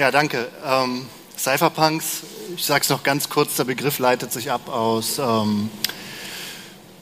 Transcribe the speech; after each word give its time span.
Ja, 0.00 0.10
danke. 0.10 0.48
Ähm, 0.64 1.04
Cypherpunks, 1.36 2.22
ich 2.56 2.64
sage 2.64 2.80
es 2.84 2.88
noch 2.88 3.02
ganz 3.02 3.28
kurz, 3.28 3.56
der 3.56 3.64
Begriff 3.64 3.98
leitet 3.98 4.32
sich 4.32 4.50
ab 4.50 4.70
aus 4.70 5.18
ähm, 5.18 5.68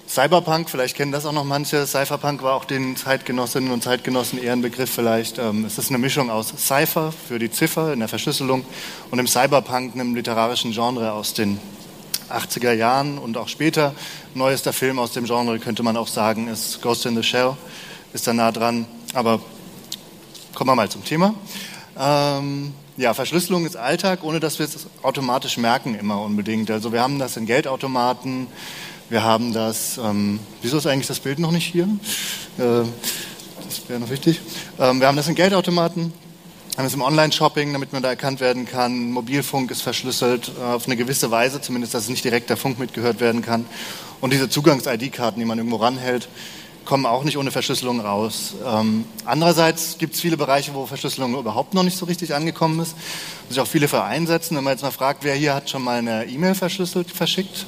Cyberpunk, 0.09 0.69
vielleicht 0.69 0.97
kennen 0.97 1.13
das 1.13 1.25
auch 1.25 1.33
noch 1.33 1.45
manche. 1.45 1.87
Cypherpunk 1.87 2.43
war 2.43 2.55
auch 2.55 2.65
den 2.65 2.97
Zeitgenossinnen 2.97 3.71
und 3.71 3.85
Zeitgenossen 3.85 4.43
eher 4.43 4.53
ein 4.53 4.63
Begriff 4.63 4.91
vielleicht. 4.91 5.39
Ähm, 5.39 5.65
es 5.65 5.79
ist 5.79 5.91
eine 5.91 5.99
Mischung 5.99 6.29
aus 6.29 6.53
Cypher 6.57 7.13
für 7.13 7.39
die 7.39 7.53
Ziffer 7.53 7.93
in 7.93 8.01
der 8.01 8.09
Verschlüsselung 8.09 8.65
und 9.13 9.21
im 9.21 9.29
Cyberpunk, 9.29 9.95
einem 9.95 10.17
literarischen 10.17 10.73
Genre 10.73 11.13
aus 11.13 11.35
den 11.35 11.61
80er 12.31 12.73
Jahren 12.73 13.19
und 13.19 13.37
auch 13.37 13.47
später. 13.47 13.95
Neuester 14.35 14.73
Film 14.73 14.99
aus 14.99 15.13
dem 15.13 15.27
Genre 15.27 15.61
könnte 15.61 15.85
man 15.85 15.97
auch 15.97 16.09
sagen, 16.09 16.49
ist 16.49 16.83
Ghost 16.83 17.07
in 17.07 17.15
the 17.15 17.23
Shell, 17.23 17.57
ist 18.13 18.27
da 18.27 18.33
nah 18.33 18.51
dran. 18.51 18.87
Aber 19.15 19.39
kommen 20.53 20.71
wir 20.71 20.75
mal 20.75 20.89
zum 20.89 21.05
Thema. 21.05 21.37
Ähm, 21.97 22.75
ja, 22.99 23.15
Verschlüsselung 23.15 23.65
ist 23.65 23.77
Alltag, 23.77 24.25
ohne 24.25 24.41
dass 24.41 24.59
wir 24.59 24.67
es 24.67 24.87
automatisch 25.03 25.57
merken 25.57 25.95
immer 25.95 26.21
unbedingt. 26.21 26.69
Also 26.71 26.93
wir 26.93 27.01
haben 27.01 27.21
das 27.21 27.37
in 27.37 27.47
Geldautomaten, 27.47 28.49
wir 29.09 29.23
haben 29.23 29.53
das, 29.53 29.99
ähm, 29.99 30.41
wieso 30.63 30.79
ist 30.79 30.87
eigentlich 30.87 31.07
das 31.07 31.21
Bild 31.21 31.39
noch 31.39 31.53
nicht 31.53 31.65
hier? 31.65 31.85
Äh, 32.59 32.85
das 33.65 33.89
wäre 33.89 34.01
noch 34.01 34.11
wichtig. 34.11 34.41
Ähm, 34.81 35.01
wir 35.01 35.07
haben 35.07 35.17
das 35.17 35.29
in 35.29 35.37
Geldautomaten, 35.37 36.13
haben 36.77 36.87
es 36.87 36.95
im 36.95 37.03
Online-Shopping, 37.03 37.73
damit 37.73 37.93
man 37.93 38.03
da 38.03 38.09
erkannt 38.09 38.41
werden 38.41 38.67
kann. 38.67 39.13
Mobilfunk 39.13 39.71
ist 39.71 39.83
verschlüsselt 39.83 40.51
äh, 40.59 40.65
auf 40.65 40.87
eine 40.87 40.97
gewisse 40.97 41.31
Weise, 41.31 41.61
zumindest, 41.61 41.95
dass 41.95 42.09
nicht 42.09 42.25
direkt 42.25 42.51
der 42.51 42.57
Funk 42.57 42.81
mitgehört 42.81 43.21
werden 43.21 43.43
kann. 43.43 43.65
Und 44.21 44.33
diese 44.33 44.49
Zugangs-ID-Karten, 44.49 45.39
die 45.39 45.47
man 45.47 45.59
irgendwo 45.59 45.77
ranhält, 45.77 46.29
kommen 46.89 47.05
auch 47.05 47.23
nicht 47.23 47.37
ohne 47.37 47.51
Verschlüsselung 47.51 48.01
raus. 48.01 48.55
Ähm, 48.67 49.05
andererseits 49.27 49.99
gibt 49.99 50.15
es 50.15 50.23
viele 50.23 50.39
Bereiche, 50.39 50.73
wo 50.73 50.87
Verschlüsselung 50.87 51.39
überhaupt 51.39 51.75
noch 51.75 51.83
nicht 51.83 51.99
so 51.99 52.07
richtig 52.07 52.35
angekommen 52.35 52.81
ist, 52.81 52.97
wo 53.47 53.53
sich 53.53 53.61
auch 53.61 53.67
viele 53.67 53.89
für 53.89 54.05
einsetzen. 54.05 54.57
Wenn 54.57 54.65
man 54.65 54.73
jetzt 54.73 54.83
mal 54.83 54.91
fragt, 54.91 55.23
wer 55.23 55.35
hier 55.35 55.55
hat 55.55 55.69
schon 55.69 55.83
mal 55.83 55.99
eine 55.99 56.25
E-Mail 56.25 56.55
verschlüsselt, 56.55 57.11
verschickt? 57.11 57.67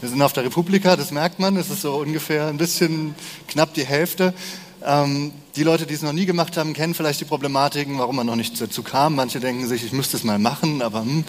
Wir 0.00 0.08
sind 0.08 0.20
auf 0.22 0.32
der 0.32 0.44
Republika, 0.44 0.96
das 0.96 1.12
merkt 1.12 1.38
man, 1.38 1.56
es 1.56 1.70
ist 1.70 1.82
so 1.82 1.94
ungefähr 1.98 2.48
ein 2.48 2.56
bisschen 2.56 3.14
knapp 3.46 3.72
die 3.74 3.86
Hälfte. 3.86 4.34
Ähm, 4.84 5.30
die 5.54 5.62
Leute, 5.62 5.86
die 5.86 5.94
es 5.94 6.02
noch 6.02 6.12
nie 6.12 6.26
gemacht 6.26 6.56
haben, 6.56 6.74
kennen 6.74 6.94
vielleicht 6.94 7.20
die 7.20 7.26
Problematiken, 7.26 7.96
warum 7.96 8.16
man 8.16 8.26
noch 8.26 8.34
nicht 8.34 8.60
dazu 8.60 8.82
kam. 8.82 9.14
Manche 9.14 9.38
denken 9.38 9.68
sich, 9.68 9.84
ich 9.84 9.92
müsste 9.92 10.16
es 10.16 10.24
mal 10.24 10.40
machen, 10.40 10.82
aber 10.82 11.02
hm. 11.02 11.24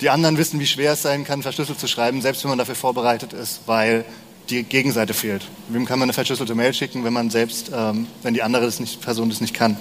die 0.00 0.08
anderen 0.08 0.38
wissen, 0.38 0.58
wie 0.60 0.66
schwer 0.66 0.94
es 0.94 1.02
sein 1.02 1.24
kann, 1.24 1.42
verschlüsselt 1.42 1.78
zu 1.78 1.88
schreiben, 1.88 2.22
selbst 2.22 2.42
wenn 2.42 2.48
man 2.48 2.58
dafür 2.58 2.74
vorbereitet 2.74 3.34
ist, 3.34 3.60
weil 3.66 4.06
die 4.48 4.62
Gegenseite 4.62 5.14
fehlt. 5.14 5.46
Wem 5.68 5.86
kann 5.86 5.98
man 5.98 6.06
eine 6.06 6.12
verschlüsselte 6.12 6.54
Mail 6.54 6.72
schicken, 6.72 7.04
wenn 7.04 7.12
man 7.12 7.30
selbst, 7.30 7.70
ähm, 7.74 8.06
wenn 8.22 8.34
die 8.34 8.42
andere 8.42 8.64
das 8.64 8.80
nicht, 8.80 9.00
Person 9.00 9.28
das 9.28 9.40
nicht 9.40 9.54
kann? 9.54 9.76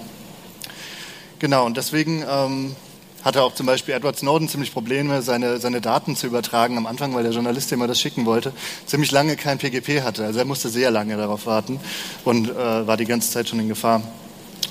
Genau, 1.40 1.66
und 1.66 1.78
deswegen 1.78 2.24
ähm, 2.30 2.76
hatte 3.24 3.42
auch 3.42 3.54
zum 3.54 3.66
Beispiel 3.66 3.94
Edward 3.94 4.18
Snowden 4.18 4.48
ziemlich 4.48 4.72
Probleme, 4.72 5.22
seine, 5.22 5.60
seine 5.60 5.82
Daten 5.82 6.16
zu 6.16 6.28
übertragen 6.28 6.78
am 6.78 6.86
Anfang, 6.86 7.14
weil 7.16 7.24
der 7.24 7.32
Journalist, 7.32 7.72
der 7.72 7.78
mal 7.78 7.88
das 7.88 8.00
schicken 8.00 8.26
wollte, 8.26 8.54
ziemlich 8.86 9.12
lange 9.12 9.36
kein 9.36 9.58
PGP 9.58 10.04
hatte. 10.04 10.24
Also 10.26 10.40
er 10.40 10.46
musste 10.46 10.70
sehr 10.70 10.92
lange 10.92 11.18
darauf 11.18 11.46
warten 11.46 11.80
und 12.24 12.50
äh, 12.50 12.88
war 12.88 12.98
die 12.98 13.06
ganze 13.06 13.32
Zeit 13.32 13.50
schon 13.50 13.60
in 13.60 13.68
Gefahr. 13.68 14.02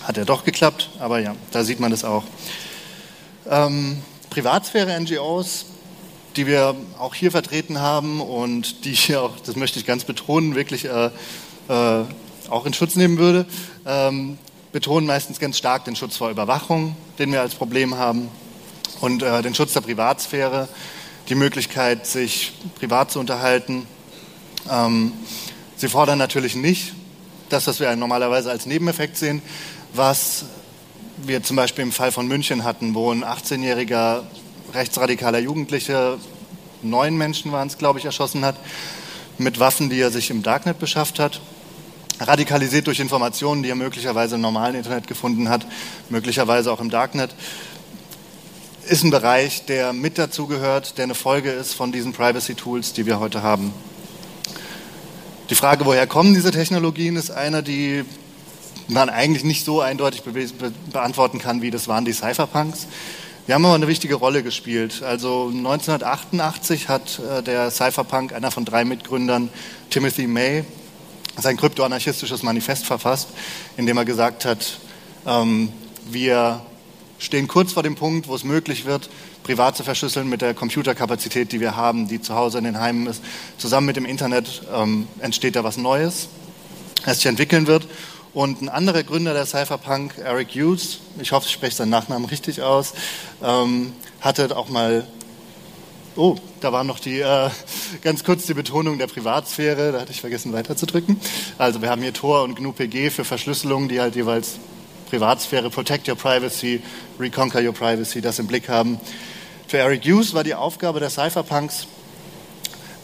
Hat 0.03 0.19
er 0.19 0.25
doch 0.25 0.45
geklappt, 0.45 0.91
aber 0.99 1.19
ja, 1.19 1.35
da 1.51 1.65
sieht 1.65 1.81
man 1.81 1.93
es 1.93 2.05
auch. 2.05 2.25
Ähm, 3.51 3.99
Privatsphäre-NGOs, 4.31 5.67
die 6.37 6.47
wir 6.47 6.75
auch 6.99 7.15
hier 7.15 7.31
vertreten 7.31 7.81
haben 7.81 8.21
und 8.21 8.85
die 8.85 8.93
ich 8.93 9.15
auch, 9.17 9.33
das 9.45 9.57
möchte 9.57 9.79
ich 9.79 9.87
ganz 9.87 10.05
betonen, 10.05 10.55
wirklich 10.55 10.87
äh, 10.87 11.11
äh, 11.69 12.05
auch 12.49 12.67
in 12.67 12.75
Schutz 12.75 12.97
nehmen 12.97 13.19
würde, 13.19 13.47
ähm, 13.87 14.39
betonen 14.73 15.07
meistens 15.07 15.39
ganz 15.39 15.57
stark 15.57 15.85
den 15.85 15.97
Schutz 15.97 16.17
vor 16.17 16.31
Überwachung, 16.31 16.97
den 17.19 17.33
wir 17.33 17.41
als 17.41 17.55
Problem 17.55 17.97
haben 17.97 18.29
und 19.01 19.23
äh, 19.23 19.43
den 19.43 19.55
Schutz 19.55 19.73
der 19.73 19.81
Privatsphäre, 19.81 20.69
die 21.29 21.35
Möglichkeit, 21.35 22.07
sich 22.07 22.53
privat 22.75 23.11
zu 23.11 23.21
unterhalten. 23.21 23.87
Ähm, 24.71 25.13
sie 25.77 25.89
fordern 25.89 26.19
natürlich 26.19 26.57
nicht 26.57 26.93
das, 27.49 27.67
was 27.67 27.81
wir 27.81 27.95
normalerweise 27.97 28.51
als 28.51 28.67
Nebeneffekt 28.67 29.17
sehen, 29.17 29.43
was 29.93 30.47
wir 31.19 31.43
zum 31.43 31.57
Beispiel 31.57 31.85
im 31.85 31.93
Fall 31.93 32.11
von 32.11 32.27
München 32.27 32.65
hatten, 32.65 32.95
wo 32.95 33.13
ein 33.13 33.25
18-jähriger 33.25 34.23
rechtsradikaler 34.75 35.39
Jugendlicher 35.39 36.19
neun 36.83 37.17
Menschen 37.17 37.53
waren 37.53 37.69
es, 37.69 37.79
glaube 37.79 37.99
ich, 37.99 38.05
erschossen 38.05 38.45
hat, 38.45 38.57
mit 39.39 39.59
Waffen, 39.59 39.91
die 39.91 40.01
er 40.01 40.11
sich 40.11 40.31
im 40.31 40.43
Darknet 40.43 40.79
beschafft 40.79 41.19
hat. 41.19 41.41
Radikalisiert 42.21 42.87
durch 42.87 43.01
Informationen, 43.01 43.63
die 43.63 43.71
er 43.71 43.75
möglicherweise 43.75 44.37
im 44.37 44.41
normalen 44.41 44.77
Internet 44.77 45.07
gefunden 45.07 45.49
hat, 45.49 45.67
möglicherweise 46.11 46.71
auch 46.73 46.81
im 46.81 46.91
Darknet 46.91 47.35
ist 48.89 49.03
ein 49.03 49.11
Bereich, 49.11 49.65
der 49.65 49.93
mit 49.93 50.19
dazugehört, 50.19 50.99
der 50.99 51.05
eine 51.05 51.15
Folge 51.15 51.51
ist 51.51 51.75
von 51.75 51.93
diesen 51.93 52.13
Privacy-Tools, 52.13 52.93
die 52.93 53.07
wir 53.07 53.19
heute 53.19 53.43
haben. 53.43 53.73
Die 55.51 55.55
Frage, 55.55 55.87
woher 55.87 56.07
kommen 56.07 56.35
diese 56.35 56.51
Technologien, 56.51 57.17
ist 57.17 57.31
eine, 57.31 57.63
die 57.63 58.05
man 58.89 59.09
eigentlich 59.09 59.45
nicht 59.45 59.65
so 59.65 59.81
eindeutig 59.81 60.23
be 60.23 60.47
beantworten 60.93 61.39
kann, 61.39 61.63
wie 61.63 61.71
das 61.71 61.89
waren 61.89 62.05
die 62.05 62.13
Cypherpunks. 62.13 62.87
Wir 63.47 63.55
haben 63.57 63.67
aber 63.67 63.75
eine 63.75 63.89
wichtige 63.89 64.15
Rolle 64.15 64.43
gespielt. 64.43 65.03
Also 65.03 65.49
1988 65.49 66.89
hat 66.89 67.19
äh, 67.19 67.43
der 67.43 67.71
Cypherpunk, 67.71 68.33
einer 68.33 68.51
von 68.51 68.65
drei 68.65 68.87
Mitgründern, 68.87 69.51
Timothy 69.91 70.27
May, 70.27 70.65
sein 71.37 71.59
kryptoanarchistisches 71.59 72.43
Manifest 72.43 72.87
verfasst, 72.87 73.29
in 73.77 73.85
dem 73.85 73.99
er 73.99 74.07
gesagt 74.07 74.47
hat, 74.47 74.79
ähm, 75.27 75.71
wir 76.11 76.63
stehen 77.19 77.47
kurz 77.47 77.75
vor 77.75 77.83
dem 77.83 77.97
Punkt, 77.97 78.29
wo 78.29 78.35
es 78.35 78.45
möglich 78.45 78.87
wird, 78.87 79.11
privat 79.43 79.77
zu 79.77 79.83
verschlüsseln 79.83 80.27
mit 80.27 80.41
der 80.41 80.55
Computerkapazität, 80.55 81.53
die 81.53 81.61
wir 81.61 81.77
haben, 81.77 82.09
die 82.09 82.23
zu 82.23 82.35
Hause 82.35 82.57
in 82.57 82.65
den 82.65 82.81
Heimen 82.81 83.07
ist. 83.07 83.23
Zusammen 83.59 83.87
mit 83.87 83.97
dem 83.97 84.07
Internet 84.07 84.63
ähm, 84.75 85.07
entsteht 85.19 85.55
da 85.55 85.65
was 85.65 85.77
Neues, 85.77 86.29
das 87.05 87.19
sich 87.19 87.27
entwickeln 87.27 87.67
wird. 87.67 87.87
Und 88.35 88.63
ein 88.63 88.69
anderer 88.69 89.05
Gründer 89.05 89.33
der 89.33 89.47
Cypherpunk, 89.47 90.19
Eric 90.19 90.57
Hughes, 90.57 90.99
ich 91.21 91.31
hoffe, 91.31 91.47
ich 91.47 91.53
spreche 91.53 91.77
seinen 91.77 91.91
Nachnamen 91.91 92.29
richtig 92.29 92.63
aus, 92.63 92.93
ähm, 93.41 93.93
hatte 94.21 94.57
auch 94.57 94.69
mal, 94.69 95.07
oh, 96.17 96.35
da 96.61 96.73
war 96.73 96.83
noch 96.83 96.99
die, 96.99 97.21
äh, 97.21 97.51
ganz 98.03 98.25
kurz 98.25 98.47
die 98.47 98.55
Betonung 98.55 98.99
der 98.99 99.07
Privatsphäre, 99.07 99.93
da 99.93 100.01
hatte 100.01 100.11
ich 100.11 100.21
vergessen 100.21 100.53
weiterzudrücken. 100.53 101.21
Also 101.59 101.81
wir 101.81 101.91
haben 101.91 102.03
hier 102.03 102.13
Tor 102.13 102.43
und 102.43 102.57
GNU-PG 102.57 103.11
für 103.11 103.25
Verschlüsselung, 103.25 103.89
die 103.89 104.01
halt 104.01 104.17
jeweils 104.17 104.57
Privatsphäre, 105.11 105.71
Protect 105.71 106.09
Your 106.09 106.17
Privacy, 106.17 106.83
Reconquer 107.21 107.65
Your 107.65 107.73
Privacy, 107.73 108.21
das 108.21 108.41
im 108.41 108.49
Blick 108.49 108.69
haben. 108.69 108.99
Für 109.69 109.79
Eric 109.79 110.05
Hughes 110.05 110.35
war 110.35 110.43
die 110.43 110.57
Aufgabe 110.57 110.99
der 110.99 111.11
Cypherpunks 111.11 111.87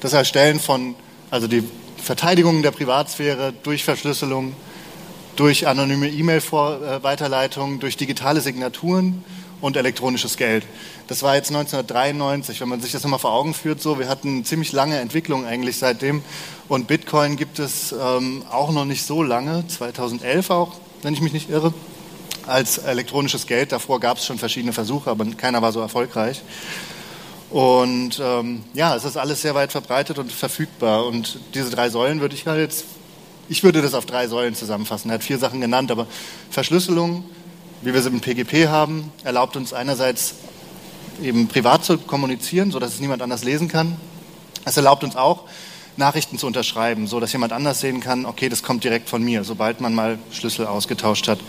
das 0.01 0.13
Erstellen 0.13 0.59
von, 0.59 0.97
also 1.31 1.47
die 1.47 1.63
Verteidigung 2.03 2.63
der 2.63 2.73
Privatsphäre 2.73 3.53
durch 3.63 3.85
Verschlüsselung, 3.85 4.57
durch 5.41 5.67
anonyme 5.67 6.11
E-Mail-Weiterleitung, 6.11 7.81
durch 7.81 7.97
digitale 7.97 8.43
Signaturen 8.43 9.25
und 9.63 9.75
elektronisches 9.75 10.37
Geld. 10.37 10.67
Das 11.07 11.23
war 11.23 11.35
jetzt 11.35 11.49
1993, 11.49 12.61
wenn 12.61 12.69
man 12.69 12.83
sich 12.83 12.93
das 12.93 13.05
nochmal 13.05 13.21
vor 13.21 13.33
Augen 13.33 13.55
führt. 13.55 13.81
So, 13.81 13.99
wir 13.99 14.11
hatten 14.11 14.45
ziemlich 14.45 14.73
lange 14.73 15.01
Entwicklung 15.01 15.47
eigentlich 15.47 15.79
seitdem 15.79 16.21
und 16.69 16.89
Bitcoin 16.89 17.37
gibt 17.37 17.59
es 17.59 17.95
ähm, 17.99 18.43
auch 18.51 18.71
noch 18.71 18.85
nicht 18.85 19.07
so 19.07 19.23
lange, 19.23 19.67
2011 19.67 20.51
auch, 20.51 20.75
wenn 21.01 21.15
ich 21.15 21.23
mich 21.23 21.33
nicht 21.33 21.49
irre 21.49 21.73
als 22.47 22.77
elektronisches 22.77 23.47
Geld. 23.47 23.73
Davor 23.73 23.99
gab 23.99 24.19
es 24.19 24.27
schon 24.27 24.37
verschiedene 24.37 24.75
Versuche, 24.75 25.09
aber 25.09 25.25
keiner 25.25 25.63
war 25.63 25.73
so 25.73 25.81
erfolgreich. 25.81 26.43
Und 27.49 28.21
ähm, 28.23 28.63
ja, 28.75 28.95
es 28.95 29.07
ist 29.07 29.17
alles 29.17 29.41
sehr 29.41 29.55
weit 29.55 29.73
verbreitet 29.73 30.19
und 30.19 30.31
verfügbar. 30.31 31.07
Und 31.07 31.39
diese 31.55 31.71
drei 31.71 31.89
Säulen 31.89 32.21
würde 32.21 32.35
ich 32.35 32.47
halt 32.47 32.61
jetzt, 32.61 32.85
ich 33.51 33.65
würde 33.65 33.83
das 33.83 33.95
auf 33.95 34.07
drei 34.07 34.29
Säulen 34.29 34.55
zusammenfassen. 34.55 35.11
Er 35.11 35.15
hat 35.15 35.25
vier 35.25 35.37
Sachen 35.37 35.61
genannt, 35.61 35.91
aber 35.91 36.07
Verschlüsselung, 36.51 37.25
wie 37.83 37.93
wir 37.93 38.01
sie 38.01 38.09
im 38.09 38.21
PGP 38.21 38.69
haben, 38.69 39.13
erlaubt 39.25 39.57
uns 39.57 39.73
einerseits 39.73 40.35
eben 41.21 41.49
privat 41.49 41.85
zu 41.85 41.99
kommunizieren, 41.99 42.71
sodass 42.71 42.95
es 42.95 43.01
niemand 43.01 43.23
anders 43.23 43.43
lesen 43.43 43.67
kann. 43.67 43.97
Es 44.65 44.77
erlaubt 44.77 45.03
uns 45.03 45.17
auch, 45.17 45.49
Nachrichten 45.97 46.39
zu 46.39 46.47
unterschreiben, 46.47 47.09
so 47.09 47.19
dass 47.19 47.33
jemand 47.33 47.53
anders 47.53 47.81
sehen 47.81 47.99
kann, 47.99 48.25
okay, 48.25 48.49
das 48.49 48.63
kommt 48.63 48.85
direkt 48.85 49.09
von 49.09 49.21
mir, 49.21 49.43
sobald 49.43 49.81
man 49.81 49.97
mal 49.97 50.21
Schlüssel 50.31 50.67
ausgetauscht 50.67 51.27
hat. 51.27 51.41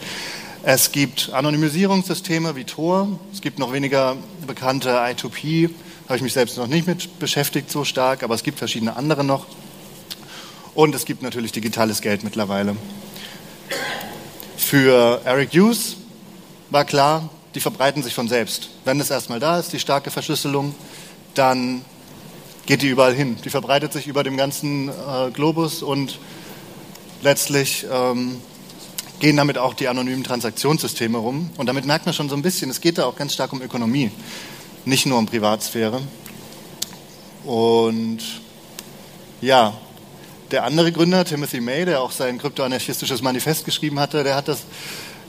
Es 0.63 0.91
gibt 0.91 1.31
Anonymisierungssysteme 1.31 2.55
wie 2.55 2.63
Tor. 2.63 3.19
Es 3.31 3.41
gibt 3.41 3.59
noch 3.59 3.73
weniger 3.73 4.17
bekannte 4.47 4.89
I2P. 4.89 5.69
Habe 6.07 6.15
ich 6.15 6.23
mich 6.23 6.33
selbst 6.33 6.57
noch 6.57 6.67
nicht 6.67 6.87
mit 6.87 7.19
beschäftigt 7.19 7.69
so 7.69 7.83
stark, 7.83 8.23
aber 8.23 8.33
es 8.33 8.41
gibt 8.41 8.57
verschiedene 8.57 8.95
andere 8.95 9.23
noch. 9.23 9.45
Und 10.73 10.95
es 10.95 11.05
gibt 11.05 11.21
natürlich 11.21 11.51
digitales 11.51 12.01
Geld 12.01 12.23
mittlerweile. 12.23 12.75
Für 14.57 15.21
Eric 15.25 15.51
Hughes 15.53 15.97
war 16.69 16.85
klar, 16.85 17.29
die 17.55 17.59
verbreiten 17.59 18.03
sich 18.03 18.13
von 18.13 18.29
selbst. 18.29 18.69
Wenn 18.85 18.99
es 18.99 19.09
erstmal 19.09 19.39
da 19.39 19.59
ist, 19.59 19.73
die 19.73 19.79
starke 19.79 20.11
Verschlüsselung, 20.11 20.73
dann 21.33 21.83
geht 22.65 22.81
die 22.81 22.87
überall 22.87 23.13
hin. 23.13 23.37
Die 23.43 23.49
verbreitet 23.49 23.91
sich 23.91 24.07
über 24.07 24.23
dem 24.23 24.37
ganzen 24.37 24.89
äh, 24.89 25.31
Globus 25.33 25.83
und 25.83 26.19
letztlich 27.21 27.85
ähm, 27.91 28.37
gehen 29.19 29.35
damit 29.35 29.57
auch 29.57 29.73
die 29.73 29.87
anonymen 29.87 30.23
Transaktionssysteme 30.23 31.17
rum. 31.17 31.49
Und 31.57 31.67
damit 31.67 31.85
merkt 31.85 32.05
man 32.05 32.15
schon 32.15 32.29
so 32.29 32.35
ein 32.35 32.41
bisschen, 32.41 32.69
es 32.69 32.79
geht 32.79 32.97
da 32.97 33.05
auch 33.05 33.15
ganz 33.15 33.33
stark 33.33 33.51
um 33.51 33.61
Ökonomie, 33.61 34.11
nicht 34.85 35.05
nur 35.05 35.17
um 35.17 35.25
Privatsphäre. 35.25 36.01
Und 37.43 38.19
ja, 39.41 39.73
der 40.51 40.63
andere 40.65 40.91
Gründer, 40.91 41.23
Timothy 41.23 41.61
May, 41.61 41.85
der 41.85 42.01
auch 42.01 42.11
sein 42.11 42.37
kryptoanarchistisches 42.37 43.21
Manifest 43.21 43.65
geschrieben 43.65 43.99
hatte, 43.99 44.23
der 44.23 44.35
hat 44.35 44.47
das 44.47 44.63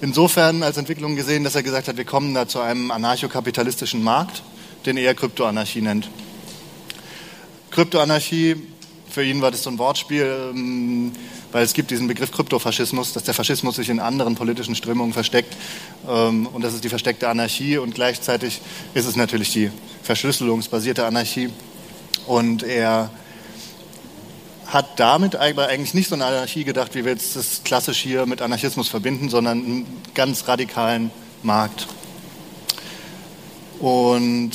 insofern 0.00 0.62
als 0.62 0.76
Entwicklung 0.76 1.14
gesehen, 1.14 1.44
dass 1.44 1.54
er 1.54 1.62
gesagt 1.62 1.88
hat, 1.88 1.96
wir 1.96 2.04
kommen 2.04 2.34
da 2.34 2.48
zu 2.48 2.60
einem 2.60 2.90
anarchokapitalistischen 2.90 4.02
Markt, 4.02 4.42
den 4.84 4.96
er 4.96 5.14
Kryptoanarchie 5.14 5.80
nennt. 5.80 6.10
Kryptoanarchie, 7.70 8.56
für 9.08 9.22
ihn 9.24 9.40
war 9.42 9.50
das 9.50 9.62
so 9.62 9.70
ein 9.70 9.78
Wortspiel, 9.78 10.50
ähm, 10.50 11.12
weil 11.52 11.64
es 11.64 11.72
gibt 11.72 11.90
diesen 11.90 12.08
Begriff 12.08 12.32
Kryptofaschismus, 12.32 13.12
dass 13.12 13.24
der 13.24 13.34
Faschismus 13.34 13.76
sich 13.76 13.90
in 13.90 14.00
anderen 14.00 14.34
politischen 14.34 14.74
Strömungen 14.74 15.12
versteckt 15.12 15.54
ähm, 16.08 16.46
und 16.46 16.64
das 16.64 16.74
ist 16.74 16.82
die 16.82 16.88
versteckte 16.88 17.28
Anarchie 17.28 17.78
und 17.78 17.94
gleichzeitig 17.94 18.60
ist 18.94 19.06
es 19.06 19.16
natürlich 19.16 19.52
die 19.52 19.70
verschlüsselungsbasierte 20.02 21.06
Anarchie 21.06 21.50
und 22.26 22.62
er 22.62 23.10
hat 24.72 24.98
damit 24.98 25.36
eigentlich 25.36 25.92
nicht 25.92 26.08
so 26.08 26.14
eine 26.14 26.24
Anarchie 26.24 26.64
gedacht, 26.64 26.94
wie 26.94 27.04
wir 27.04 27.12
jetzt 27.12 27.36
das 27.36 27.60
klassisch 27.62 27.98
hier 27.98 28.24
mit 28.24 28.40
Anarchismus 28.40 28.88
verbinden, 28.88 29.28
sondern 29.28 29.58
einen 29.58 30.02
ganz 30.14 30.48
radikalen 30.48 31.10
Markt. 31.42 31.86
Und 33.78 34.52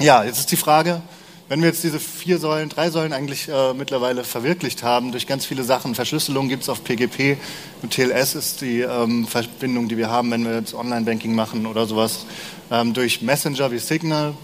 ja, 0.00 0.24
jetzt 0.24 0.40
ist 0.40 0.50
die 0.50 0.56
Frage, 0.56 1.02
wenn 1.48 1.60
wir 1.60 1.68
jetzt 1.68 1.84
diese 1.84 2.00
vier 2.00 2.38
Säulen, 2.38 2.68
drei 2.68 2.90
Säulen 2.90 3.12
eigentlich 3.12 3.48
äh, 3.48 3.74
mittlerweile 3.74 4.24
verwirklicht 4.24 4.82
haben, 4.82 5.12
durch 5.12 5.28
ganz 5.28 5.46
viele 5.46 5.62
Sachen, 5.62 5.94
Verschlüsselung 5.94 6.48
gibt 6.48 6.64
es 6.64 6.68
auf 6.68 6.82
PGP, 6.82 7.36
und 7.82 7.92
TLS 7.92 8.34
ist 8.34 8.60
die 8.60 8.80
ähm, 8.80 9.26
Verbindung, 9.28 9.88
die 9.88 9.96
wir 9.96 10.10
haben, 10.10 10.32
wenn 10.32 10.44
wir 10.44 10.54
jetzt 10.54 10.74
Online-Banking 10.74 11.34
machen 11.34 11.66
oder 11.66 11.86
sowas, 11.86 12.26
ähm, 12.72 12.92
durch 12.92 13.22
Messenger 13.22 13.70
wie 13.70 13.78
Signal, 13.78 14.34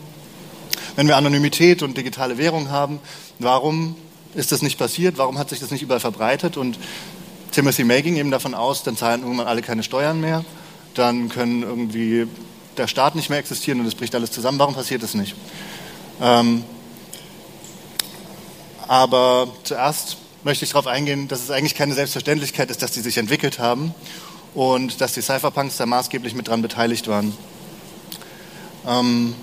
wenn 0.96 1.06
wir 1.06 1.16
Anonymität 1.16 1.82
und 1.82 1.96
digitale 1.96 2.38
Währung 2.38 2.70
haben, 2.70 2.98
warum 3.38 3.96
ist 4.34 4.52
das 4.52 4.62
nicht 4.62 4.78
passiert? 4.78 5.18
Warum 5.18 5.38
hat 5.38 5.50
sich 5.50 5.60
das 5.60 5.70
nicht 5.70 5.82
überall 5.82 6.00
verbreitet? 6.00 6.56
Und 6.56 6.78
Timothy 7.52 7.84
May 7.84 8.02
ging 8.02 8.16
eben 8.16 8.30
davon 8.30 8.54
aus, 8.54 8.82
dann 8.82 8.96
zahlen 8.96 9.22
irgendwann 9.22 9.46
alle 9.46 9.62
keine 9.62 9.82
Steuern 9.82 10.20
mehr, 10.20 10.44
dann 10.94 11.28
können 11.28 11.62
irgendwie 11.62 12.26
der 12.76 12.86
Staat 12.86 13.14
nicht 13.14 13.30
mehr 13.30 13.38
existieren 13.38 13.80
und 13.80 13.86
es 13.86 13.94
bricht 13.94 14.14
alles 14.14 14.30
zusammen. 14.30 14.58
Warum 14.58 14.74
passiert 14.74 15.02
das 15.02 15.14
nicht? 15.14 15.34
Ähm, 16.20 16.64
aber 18.88 19.48
zuerst 19.64 20.18
möchte 20.44 20.64
ich 20.64 20.70
darauf 20.70 20.86
eingehen, 20.86 21.28
dass 21.28 21.42
es 21.42 21.50
eigentlich 21.50 21.74
keine 21.74 21.94
Selbstverständlichkeit 21.94 22.70
ist, 22.70 22.82
dass 22.82 22.92
die 22.92 23.00
sich 23.00 23.18
entwickelt 23.18 23.58
haben 23.58 23.94
und 24.54 25.00
dass 25.00 25.12
die 25.12 25.22
Cypherpunks 25.22 25.76
da 25.76 25.86
maßgeblich 25.86 26.34
mit 26.34 26.48
dran 26.48 26.62
beteiligt 26.62 27.08
waren. 27.08 27.36
Ähm, 28.86 29.34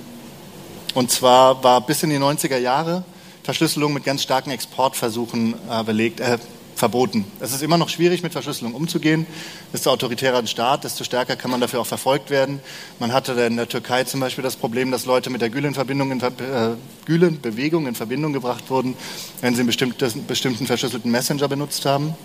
und 0.94 1.12
zwar 1.12 1.64
war 1.64 1.82
bis 1.86 2.04
in 2.04 2.10
die 2.10 2.18
90er 2.18 2.58
Jahre 2.58 3.04
Verschlüsselung 3.44 3.94
mit 3.94 4.06
ganz 4.06 4.24
starken 4.24 4.52
Exportversuchen 4.52 5.56
äh, 5.70 5.84
belegt, 5.84 6.20
äh, 6.22 6.38
verboten. 6.76 7.26
Es 7.40 7.54
ist 7.54 7.62
immer 7.62 7.78
noch 7.78 7.90
schwierig, 7.90 8.24
mit 8.24 8.32
Verschlüsselung 8.32 8.74
umzugehen. 8.74 9.28
Desto 9.72 9.92
autoritärer 9.92 10.38
ein 10.38 10.48
Staat, 10.48 10.84
desto 10.84 11.04
stärker 11.04 11.36
kann 11.36 11.52
man 11.52 11.62
dafür 11.62 11.82
auch 11.82 11.86
verfolgt 11.86 12.30
werden. 12.30 12.60
Man 13.00 13.14
hatte 13.14 13.34
in 13.34 13.58
der 13.58 13.68
Türkei 13.68 14.04
zum 14.04 14.20
Beispiel 14.20 14.44
das 14.44 14.56
Problem, 14.56 14.92
dass 14.92 15.06
Leute 15.06 15.30
mit 15.30 15.42
der 15.42 15.50
Gülen-Bewegung 15.50 16.12
in, 16.12 16.22
äh, 16.22 16.76
Gülen 17.06 17.40
in 17.88 17.96
Verbindung 17.96 18.34
gebracht 18.34 18.70
wurden, 18.70 18.96
wenn 19.42 19.56
sie 19.56 19.62
einen 19.62 19.68
bestimmten, 19.68 20.26
bestimmten 20.26 20.68
verschlüsselten 20.68 21.12
Messenger 21.12 21.48
benutzt 21.48 21.86
haben. 21.86 22.16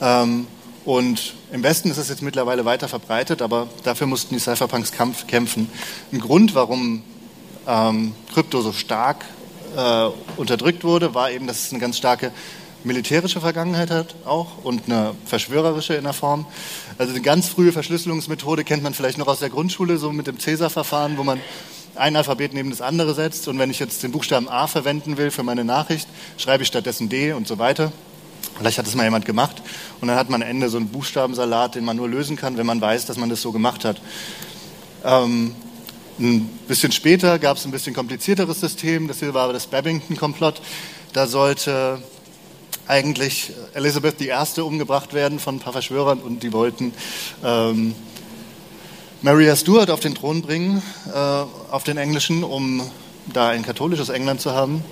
Ähm, 0.00 0.46
und 0.84 1.34
im 1.52 1.62
Westen 1.62 1.90
ist 1.90 1.96
es 1.96 2.08
jetzt 2.08 2.22
mittlerweile 2.22 2.64
weiter 2.64 2.88
verbreitet, 2.88 3.42
aber 3.42 3.68
dafür 3.82 4.06
mussten 4.06 4.34
die 4.34 4.40
Cypherpunks 4.40 4.92
kämpfen. 5.26 5.68
Ein 6.12 6.20
Grund, 6.20 6.54
warum 6.54 7.02
ähm, 7.66 8.12
Krypto 8.32 8.60
so 8.60 8.72
stark 8.72 9.24
äh, 9.76 10.08
unterdrückt 10.36 10.84
wurde, 10.84 11.14
war 11.14 11.30
eben, 11.30 11.46
dass 11.46 11.66
es 11.66 11.72
eine 11.72 11.80
ganz 11.80 11.96
starke 11.96 12.32
militärische 12.84 13.40
Vergangenheit 13.40 13.90
hat 13.90 14.14
auch 14.24 14.64
und 14.64 14.82
eine 14.86 15.14
verschwörerische 15.24 15.94
in 15.94 16.04
der 16.04 16.12
Form. 16.12 16.46
Also 16.98 17.12
eine 17.12 17.20
ganz 17.20 17.48
frühe 17.48 17.72
Verschlüsselungsmethode 17.72 18.64
kennt 18.64 18.82
man 18.82 18.94
vielleicht 18.94 19.18
noch 19.18 19.26
aus 19.26 19.40
der 19.40 19.50
Grundschule, 19.50 19.98
so 19.98 20.12
mit 20.12 20.26
dem 20.26 20.38
Cäsar-Verfahren, 20.38 21.18
wo 21.18 21.24
man 21.24 21.40
ein 21.96 22.14
Alphabet 22.14 22.54
neben 22.54 22.70
das 22.70 22.80
andere 22.80 23.14
setzt 23.14 23.48
und 23.48 23.58
wenn 23.58 23.70
ich 23.70 23.78
jetzt 23.78 24.02
den 24.02 24.12
Buchstaben 24.12 24.48
A 24.48 24.66
verwenden 24.66 25.16
will 25.16 25.30
für 25.30 25.42
meine 25.42 25.64
Nachricht, 25.64 26.08
schreibe 26.36 26.62
ich 26.62 26.68
stattdessen 26.68 27.08
D 27.08 27.32
und 27.32 27.48
so 27.48 27.58
weiter. 27.58 27.92
Vielleicht 28.58 28.78
hat 28.78 28.86
das 28.86 28.94
mal 28.94 29.04
jemand 29.04 29.24
gemacht 29.24 29.62
und 30.00 30.08
dann 30.08 30.16
hat 30.16 30.30
man 30.30 30.42
am 30.42 30.48
Ende 30.48 30.68
so 30.68 30.76
einen 30.76 30.88
Buchstabensalat, 30.88 31.74
den 31.74 31.84
man 31.84 31.96
nur 31.96 32.08
lösen 32.08 32.36
kann, 32.36 32.56
wenn 32.56 32.66
man 32.66 32.80
weiß, 32.80 33.06
dass 33.06 33.16
man 33.16 33.28
das 33.28 33.42
so 33.42 33.50
gemacht 33.50 33.84
hat. 33.84 34.00
Ähm, 35.04 35.54
ein 36.18 36.48
bisschen 36.66 36.92
später 36.92 37.38
gab 37.38 37.56
es 37.56 37.64
ein 37.64 37.70
bisschen 37.70 37.94
komplizierteres 37.94 38.60
System, 38.60 39.08
das 39.08 39.18
hier 39.18 39.34
war 39.34 39.52
das 39.52 39.66
Babington-Komplott. 39.66 40.60
Da 41.12 41.26
sollte 41.26 42.02
eigentlich 42.86 43.52
Elizabeth 43.74 44.20
I. 44.20 44.60
umgebracht 44.60 45.12
werden 45.12 45.38
von 45.38 45.56
ein 45.56 45.60
paar 45.60 45.72
Verschwörern 45.72 46.20
und 46.20 46.42
die 46.42 46.52
wollten 46.52 46.92
ähm, 47.44 47.94
Maria 49.22 49.56
Stuart 49.56 49.90
auf 49.90 50.00
den 50.00 50.14
Thron 50.14 50.42
bringen, 50.42 50.82
äh, 51.12 51.18
auf 51.70 51.84
den 51.84 51.96
englischen, 51.96 52.44
um 52.44 52.82
da 53.32 53.48
ein 53.48 53.64
katholisches 53.64 54.08
England 54.08 54.40
zu 54.40 54.52
haben. 54.52 54.84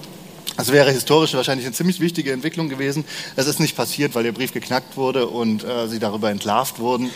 Das 0.56 0.72
wäre 0.72 0.90
historisch 0.90 1.34
wahrscheinlich 1.34 1.66
eine 1.66 1.74
ziemlich 1.74 2.00
wichtige 2.00 2.32
Entwicklung 2.32 2.68
gewesen. 2.68 3.04
Es 3.36 3.46
ist 3.46 3.60
nicht 3.60 3.76
passiert, 3.76 4.14
weil 4.14 4.24
ihr 4.24 4.32
Brief 4.32 4.52
geknackt 4.52 4.96
wurde 4.96 5.26
und 5.26 5.64
äh, 5.64 5.88
sie 5.88 5.98
darüber 5.98 6.30
entlarvt 6.30 6.78
wurden. 6.78 7.10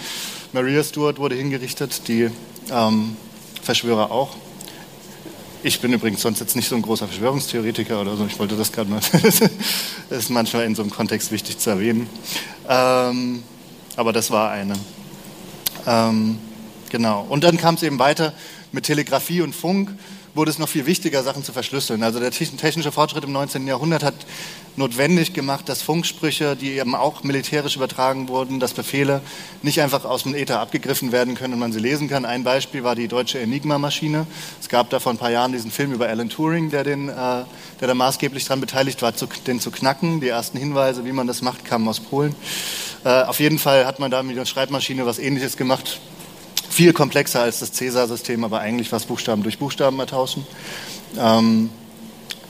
Maria 0.53 0.83
Stuart 0.83 1.19
wurde 1.19 1.35
hingerichtet, 1.35 2.09
die 2.09 2.31
ähm, 2.71 3.17
Verschwörer 3.69 4.11
auch. 4.11 4.35
Ich 5.63 5.79
bin 5.83 5.93
übrigens 5.93 6.23
sonst 6.23 6.41
jetzt 6.41 6.57
nicht 6.57 6.71
so 6.71 6.75
ein 6.75 6.81
großer 6.81 7.07
Verschwörungstheoretiker 7.07 8.01
oder 8.01 8.17
so. 8.17 8.25
Ich 8.25 8.39
wollte 8.39 8.57
das 8.57 8.73
gerade 8.73 8.89
mal. 8.89 9.01
das 9.13 9.43
ist 10.09 10.31
manchmal 10.31 10.65
in 10.65 10.75
so 10.75 10.81
einem 10.81 10.91
Kontext 10.91 11.31
wichtig 11.31 11.59
zu 11.59 11.69
erwähnen. 11.69 12.09
Ähm, 12.67 13.43
aber 13.95 14.15
das 14.15 14.31
war 14.31 14.53
eine. 14.53 14.73
Ähm, 15.87 16.39
genau. 16.89 17.27
Und 17.29 17.45
dann 17.45 17.59
kam 17.59 17.75
es 17.75 17.83
eben 17.83 17.99
weiter 17.99 18.33
mit 18.73 18.85
Telegrafie 18.85 19.43
und 19.43 19.55
Funk 19.55 19.91
wurde 20.39 20.53
es 20.53 20.59
noch 20.59 20.69
viel 20.69 20.87
wichtiger, 20.87 21.25
Sachen 21.25 21.43
zu 21.43 21.53
verschlüsseln. 21.53 22.05
Also 22.05 22.21
der 22.21 22.31
technische 22.31 22.93
Fortschritt 22.93 23.25
im 23.25 23.33
19. 23.33 23.67
Jahrhundert 23.67 24.05
hat 24.05 24.15
notwendig 24.77 25.33
gemacht, 25.33 25.69
dass 25.69 25.83
Funksprüche, 25.83 26.55
die 26.55 26.79
eben 26.79 26.95
auch 26.95 27.25
militärisch 27.25 27.75
übertragen 27.75 28.29
wurden, 28.29 28.61
dass 28.61 28.73
Befehle 28.73 29.21
nicht 29.63 29.81
einfach 29.81 30.05
aus 30.05 30.23
dem 30.23 30.37
Äther 30.37 30.61
abgegriffen 30.61 31.11
werden 31.11 31.35
können 31.35 31.55
und 31.55 31.59
man 31.59 31.73
sie 31.73 31.81
lesen 31.81 32.09
kann. 32.09 32.25
Ein 32.25 32.45
Beispiel 32.45 32.85
war 32.85 32.95
die 32.95 33.09
deutsche 33.09 33.41
Enigma-Maschine. 33.41 34.29
Es 34.61 34.69
gab 34.69 34.91
da 34.91 35.01
vor 35.01 35.13
ein 35.13 35.19
paar 35.19 35.33
Jahren 35.33 35.51
diesen 35.51 35.73
Film 35.73 35.93
über 35.93 36.09
Alan 36.09 36.29
Turing, 36.29 36.71
der, 36.71 36.85
den, 36.85 37.09
äh, 37.09 37.13
der 37.81 37.89
da 37.89 37.95
maßgeblich 37.95 38.45
daran 38.45 38.61
beteiligt 38.61 39.03
war, 39.03 39.17
zu, 39.17 39.27
den 39.49 39.59
zu 39.59 39.73
knacken. 39.73 40.21
Die 40.21 40.29
ersten 40.29 40.57
Hinweise, 40.57 41.05
wie 41.05 41.13
man 41.13 41.27
das 41.27 41.43
macht, 41.43 41.65
kamen 41.65 41.89
aus 41.89 41.99
Polen. 41.99 42.37
Äh, 43.05 43.25
auf 43.25 43.41
jeden 43.41 43.59
Fall 43.59 43.87
hat 43.87 43.99
man 43.99 44.13
da 44.13 44.23
mit 44.23 44.37
der 44.37 44.47
Schreibmaschine 44.47 45.05
was 45.05 45.19
Ähnliches 45.19 45.57
gemacht 45.57 45.99
viel 46.69 46.93
komplexer 46.93 47.41
als 47.43 47.61
das 47.61 47.73
Cäsar-System, 47.73 48.45
aber 48.45 48.61
eigentlich 48.61 48.93
was 48.93 49.07
Buchstaben 49.07 49.43
durch 49.43 49.59
Buchstaben 49.59 49.99
ertauschen. 49.99 50.47
Ähm, 51.19 51.71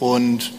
und 0.00 0.52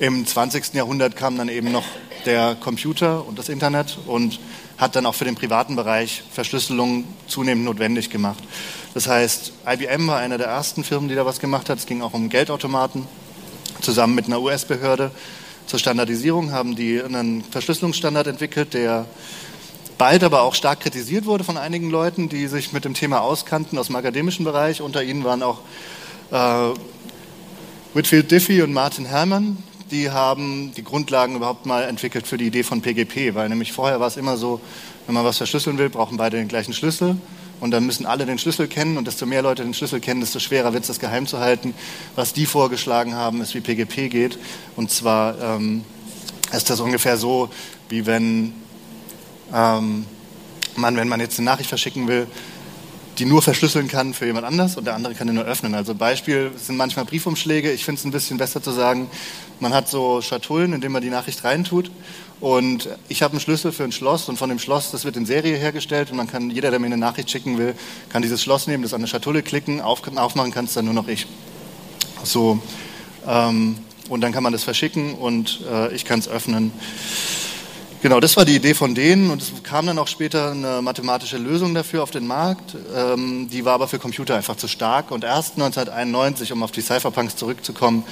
im 0.00 0.26
20. 0.26 0.74
Jahrhundert 0.74 1.16
kam 1.16 1.36
dann 1.38 1.48
eben 1.48 1.72
noch 1.72 1.84
der 2.26 2.56
Computer 2.56 3.26
und 3.26 3.38
das 3.38 3.48
Internet 3.48 3.98
und 4.06 4.40
hat 4.78 4.96
dann 4.96 5.06
auch 5.06 5.14
für 5.14 5.24
den 5.24 5.34
privaten 5.34 5.76
Bereich 5.76 6.22
Verschlüsselung 6.32 7.04
zunehmend 7.28 7.64
notwendig 7.64 8.10
gemacht. 8.10 8.42
Das 8.94 9.06
heißt, 9.06 9.52
IBM 9.66 10.06
war 10.06 10.18
eine 10.18 10.38
der 10.38 10.48
ersten 10.48 10.84
Firmen, 10.84 11.08
die 11.08 11.14
da 11.14 11.26
was 11.26 11.40
gemacht 11.40 11.68
hat. 11.68 11.78
Es 11.78 11.86
ging 11.86 12.02
auch 12.02 12.14
um 12.14 12.28
Geldautomaten. 12.28 13.06
Zusammen 13.80 14.14
mit 14.14 14.26
einer 14.26 14.40
US-Behörde 14.40 15.10
zur 15.66 15.78
Standardisierung 15.78 16.52
haben 16.52 16.76
die 16.76 17.02
einen 17.02 17.42
Verschlüsselungsstandard 17.42 18.26
entwickelt, 18.26 18.74
der 18.74 19.06
bald 19.98 20.24
aber 20.24 20.42
auch 20.42 20.54
stark 20.54 20.80
kritisiert 20.80 21.26
wurde 21.26 21.44
von 21.44 21.56
einigen 21.56 21.90
Leuten, 21.90 22.28
die 22.28 22.46
sich 22.46 22.72
mit 22.72 22.84
dem 22.84 22.94
Thema 22.94 23.20
auskannten 23.20 23.78
aus 23.78 23.86
dem 23.86 23.96
akademischen 23.96 24.44
Bereich. 24.44 24.80
Unter 24.80 25.02
ihnen 25.02 25.24
waren 25.24 25.42
auch 25.42 25.60
äh, 26.30 26.78
Whitfield 27.94 28.30
Diffie 28.30 28.62
und 28.62 28.72
Martin 28.72 29.06
Herman. 29.06 29.58
Die 29.90 30.10
haben 30.10 30.72
die 30.76 30.82
Grundlagen 30.82 31.36
überhaupt 31.36 31.66
mal 31.66 31.82
entwickelt 31.84 32.26
für 32.26 32.38
die 32.38 32.46
Idee 32.46 32.62
von 32.62 32.80
PGP, 32.80 33.34
weil 33.34 33.48
nämlich 33.48 33.72
vorher 33.72 34.00
war 34.00 34.08
es 34.08 34.16
immer 34.16 34.36
so, 34.36 34.60
wenn 35.06 35.14
man 35.14 35.24
was 35.24 35.36
verschlüsseln 35.36 35.78
will, 35.78 35.90
brauchen 35.90 36.16
beide 36.16 36.38
den 36.38 36.48
gleichen 36.48 36.72
Schlüssel 36.72 37.16
und 37.60 37.70
dann 37.70 37.86
müssen 37.86 38.06
alle 38.06 38.26
den 38.26 38.38
Schlüssel 38.38 38.66
kennen 38.66 38.96
und 38.96 39.06
desto 39.06 39.26
mehr 39.26 39.42
Leute 39.42 39.62
den 39.62 39.74
Schlüssel 39.74 40.00
kennen, 40.00 40.20
desto 40.20 40.38
schwerer 40.38 40.72
wird 40.72 40.82
es, 40.82 40.88
das 40.88 40.98
geheim 40.98 41.26
zu 41.26 41.38
halten. 41.38 41.74
Was 42.16 42.32
die 42.32 42.46
vorgeschlagen 42.46 43.14
haben, 43.14 43.40
ist, 43.40 43.54
wie 43.54 43.60
PGP 43.60 44.10
geht. 44.10 44.38
Und 44.76 44.90
zwar 44.90 45.40
ähm, 45.40 45.84
ist 46.52 46.70
das 46.70 46.80
ungefähr 46.80 47.16
so, 47.16 47.50
wie 47.88 48.06
wenn 48.06 48.52
ähm, 49.54 50.06
man, 50.76 50.96
wenn 50.96 51.08
man 51.08 51.20
jetzt 51.20 51.38
eine 51.38 51.46
Nachricht 51.46 51.68
verschicken 51.68 52.08
will, 52.08 52.26
die 53.18 53.24
nur 53.24 53.42
verschlüsseln 53.42 53.86
kann 53.86 54.12
für 54.12 54.26
jemand 54.26 54.44
anders 54.44 54.76
und 54.76 54.86
der 54.86 54.94
andere 54.94 55.14
kann 55.14 55.28
den 55.28 55.36
nur 55.36 55.44
öffnen. 55.44 55.74
Also 55.74 55.94
Beispiel 55.94 56.50
sind 56.56 56.76
manchmal 56.76 57.04
Briefumschläge. 57.04 57.70
Ich 57.70 57.84
finde 57.84 58.00
es 58.00 58.04
ein 58.04 58.10
bisschen 58.10 58.38
besser 58.38 58.60
zu 58.60 58.72
sagen, 58.72 59.08
man 59.60 59.72
hat 59.72 59.88
so 59.88 60.20
Schatullen, 60.20 60.72
in 60.72 60.80
denen 60.80 60.92
man 60.92 61.02
die 61.02 61.10
Nachricht 61.10 61.44
reintut 61.44 61.92
und 62.40 62.88
ich 63.08 63.22
habe 63.22 63.32
einen 63.32 63.40
Schlüssel 63.40 63.70
für 63.70 63.84
ein 63.84 63.92
Schloss 63.92 64.28
und 64.28 64.36
von 64.36 64.48
dem 64.48 64.58
Schloss, 64.58 64.90
das 64.90 65.04
wird 65.04 65.16
in 65.16 65.26
Serie 65.26 65.56
hergestellt 65.56 66.10
und 66.10 66.16
man 66.16 66.26
kann, 66.26 66.50
jeder, 66.50 66.70
der 66.70 66.80
mir 66.80 66.86
eine 66.86 66.96
Nachricht 66.96 67.30
schicken 67.30 67.56
will, 67.56 67.74
kann 68.10 68.22
dieses 68.22 68.42
Schloss 68.42 68.66
nehmen, 68.66 68.82
das 68.82 68.92
an 68.92 69.00
eine 69.00 69.06
Schatulle 69.06 69.42
klicken, 69.42 69.80
auf, 69.80 70.02
aufmachen 70.16 70.50
kann 70.50 70.64
es 70.64 70.74
dann 70.74 70.84
nur 70.84 70.94
noch 70.94 71.06
ich. 71.06 71.26
So, 72.24 72.58
ähm, 73.26 73.78
und 74.08 74.20
dann 74.20 74.32
kann 74.32 74.42
man 74.42 74.52
das 74.52 74.64
verschicken 74.64 75.14
und 75.14 75.60
äh, 75.70 75.94
ich 75.94 76.04
kann 76.04 76.18
es 76.18 76.28
öffnen. 76.28 76.72
Genau, 78.04 78.20
das 78.20 78.36
war 78.36 78.44
die 78.44 78.56
Idee 78.56 78.74
von 78.74 78.94
denen 78.94 79.30
und 79.30 79.40
es 79.40 79.50
kam 79.62 79.86
dann 79.86 79.98
auch 79.98 80.08
später 80.08 80.50
eine 80.50 80.82
mathematische 80.82 81.38
Lösung 81.38 81.72
dafür 81.72 82.02
auf 82.02 82.10
den 82.10 82.26
Markt. 82.26 82.76
Ähm, 82.94 83.48
die 83.50 83.64
war 83.64 83.72
aber 83.72 83.88
für 83.88 83.98
Computer 83.98 84.36
einfach 84.36 84.56
zu 84.56 84.68
stark 84.68 85.10
und 85.10 85.24
erst 85.24 85.54
1991, 85.54 86.52
um 86.52 86.62
auf 86.62 86.70
die 86.70 86.82
Cypherpunks 86.82 87.34
zurückzukommen, 87.34 88.04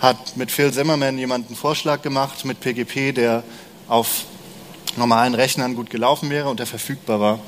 hat 0.00 0.36
mit 0.36 0.50
Phil 0.50 0.72
Zimmerman 0.72 1.18
jemand 1.18 1.46
einen 1.46 1.54
Vorschlag 1.54 2.02
gemacht 2.02 2.44
mit 2.44 2.58
PGP, 2.58 3.14
der 3.14 3.44
auf 3.86 4.24
normalen 4.96 5.36
Rechnern 5.36 5.76
gut 5.76 5.88
gelaufen 5.88 6.30
wäre 6.30 6.48
und 6.48 6.58
der 6.58 6.66
verfügbar 6.66 7.20
war. 7.20 7.38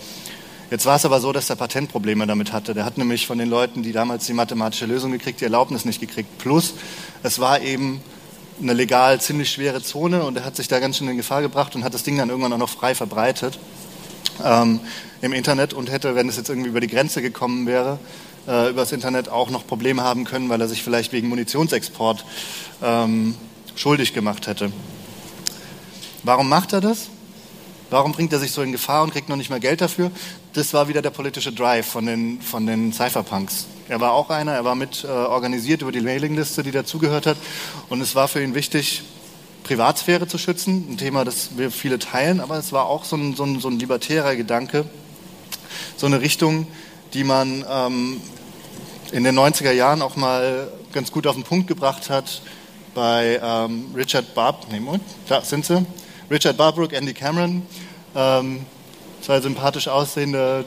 Jetzt 0.70 0.86
war 0.86 0.94
es 0.94 1.04
aber 1.04 1.20
so, 1.20 1.32
dass 1.32 1.50
er 1.50 1.56
Patentprobleme 1.56 2.24
damit 2.24 2.52
hatte. 2.52 2.72
Der 2.72 2.84
hat 2.84 2.98
nämlich 2.98 3.26
von 3.26 3.36
den 3.36 3.50
Leuten, 3.50 3.82
die 3.82 3.90
damals 3.90 4.26
die 4.26 4.32
mathematische 4.32 4.86
Lösung 4.86 5.10
gekriegt, 5.10 5.40
die 5.40 5.44
Erlaubnis 5.46 5.84
nicht 5.84 6.00
gekriegt. 6.00 6.38
Plus, 6.38 6.74
es 7.24 7.40
war 7.40 7.60
eben 7.60 8.00
eine 8.60 8.74
legal 8.74 9.20
ziemlich 9.20 9.50
schwere 9.50 9.82
Zone 9.82 10.22
und 10.24 10.36
er 10.36 10.44
hat 10.44 10.56
sich 10.56 10.68
da 10.68 10.78
ganz 10.80 10.98
schön 10.98 11.08
in 11.08 11.16
Gefahr 11.16 11.42
gebracht 11.42 11.74
und 11.74 11.84
hat 11.84 11.94
das 11.94 12.02
Ding 12.02 12.18
dann 12.18 12.28
irgendwann 12.28 12.52
auch 12.52 12.58
noch 12.58 12.68
frei 12.68 12.94
verbreitet 12.94 13.58
ähm, 14.44 14.80
im 15.20 15.32
Internet 15.32 15.72
und 15.72 15.90
hätte, 15.90 16.14
wenn 16.14 16.28
es 16.28 16.36
jetzt 16.36 16.48
irgendwie 16.48 16.68
über 16.68 16.80
die 16.80 16.86
Grenze 16.86 17.22
gekommen 17.22 17.66
wäre, 17.66 17.98
äh, 18.46 18.70
übers 18.70 18.92
Internet 18.92 19.28
auch 19.28 19.50
noch 19.50 19.66
Probleme 19.66 20.02
haben 20.02 20.24
können, 20.24 20.48
weil 20.48 20.60
er 20.60 20.68
sich 20.68 20.82
vielleicht 20.82 21.12
wegen 21.12 21.28
Munitionsexport 21.28 22.24
ähm, 22.82 23.34
schuldig 23.76 24.12
gemacht 24.12 24.46
hätte. 24.46 24.72
Warum 26.22 26.48
macht 26.48 26.72
er 26.72 26.80
das? 26.80 27.08
Warum 27.90 28.12
bringt 28.12 28.32
er 28.32 28.38
sich 28.38 28.52
so 28.52 28.62
in 28.62 28.70
Gefahr 28.70 29.02
und 29.02 29.12
kriegt 29.12 29.28
noch 29.28 29.36
nicht 29.36 29.50
mehr 29.50 29.58
Geld 29.58 29.80
dafür? 29.80 30.12
Das 30.52 30.72
war 30.72 30.86
wieder 30.86 31.02
der 31.02 31.10
politische 31.10 31.52
Drive 31.52 31.86
von 31.86 32.06
den, 32.06 32.40
von 32.40 32.64
den 32.64 32.92
Cypherpunks. 32.92 33.66
Er 33.88 34.00
war 34.00 34.12
auch 34.12 34.30
einer, 34.30 34.52
er 34.52 34.64
war 34.64 34.76
mit 34.76 35.02
äh, 35.02 35.08
organisiert 35.08 35.82
über 35.82 35.90
die 35.90 36.00
Mailingliste, 36.00 36.62
die 36.62 36.70
dazugehört 36.70 37.26
hat. 37.26 37.36
Und 37.88 38.00
es 38.00 38.14
war 38.14 38.28
für 38.28 38.40
ihn 38.42 38.54
wichtig, 38.54 39.02
Privatsphäre 39.64 40.28
zu 40.28 40.38
schützen, 40.38 40.86
ein 40.90 40.98
Thema, 40.98 41.24
das 41.24 41.56
wir 41.56 41.72
viele 41.72 41.98
teilen, 41.98 42.40
aber 42.40 42.56
es 42.58 42.72
war 42.72 42.86
auch 42.86 43.04
so 43.04 43.16
ein, 43.16 43.34
so 43.34 43.42
ein, 43.42 43.58
so 43.58 43.68
ein 43.68 43.78
libertärer 43.78 44.36
Gedanke, 44.36 44.84
so 45.96 46.06
eine 46.06 46.20
Richtung, 46.20 46.68
die 47.12 47.24
man 47.24 47.64
ähm, 47.68 48.20
in 49.10 49.24
den 49.24 49.36
90er 49.36 49.72
Jahren 49.72 50.00
auch 50.00 50.14
mal 50.14 50.70
ganz 50.92 51.10
gut 51.10 51.26
auf 51.26 51.34
den 51.34 51.44
Punkt 51.44 51.66
gebracht 51.66 52.08
hat 52.08 52.42
bei 52.94 53.40
ähm, 53.42 53.86
Richard 53.96 54.34
Barb, 54.34 54.66
nee, 54.70 54.80
da 55.28 55.42
sind 55.42 55.64
sie, 55.64 55.84
Richard 56.30 56.56
Barbrook, 56.56 56.92
Andy 56.92 57.12
Cameron, 57.12 57.62
ähm, 58.14 58.64
zwei 59.20 59.40
sympathisch 59.40 59.88
aussehende 59.88 60.64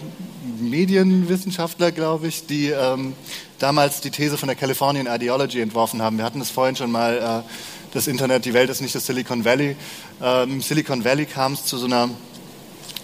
Medienwissenschaftler, 0.59 1.93
glaube 1.93 2.27
ich, 2.27 2.45
die 2.47 2.67
ähm, 2.67 3.13
damals 3.59 4.01
die 4.01 4.11
These 4.11 4.37
von 4.37 4.47
der 4.47 4.57
Californian 4.57 5.07
Ideology 5.07 5.61
entworfen 5.61 6.01
haben. 6.01 6.17
Wir 6.17 6.25
hatten 6.25 6.41
es 6.41 6.49
vorhin 6.49 6.75
schon 6.75 6.91
mal, 6.91 7.43
äh, 7.45 7.49
das 7.93 8.07
Internet, 8.07 8.43
die 8.43 8.53
Welt 8.53 8.69
ist 8.69 8.81
nicht 8.81 8.93
das 8.93 9.05
Silicon 9.05 9.45
Valley. 9.45 9.77
Ähm, 10.21 10.51
Im 10.51 10.61
Silicon 10.61 11.05
Valley 11.05 11.25
kam 11.25 11.53
es 11.53 11.63
zu 11.63 11.77
so 11.77 11.85
einer, 11.85 12.09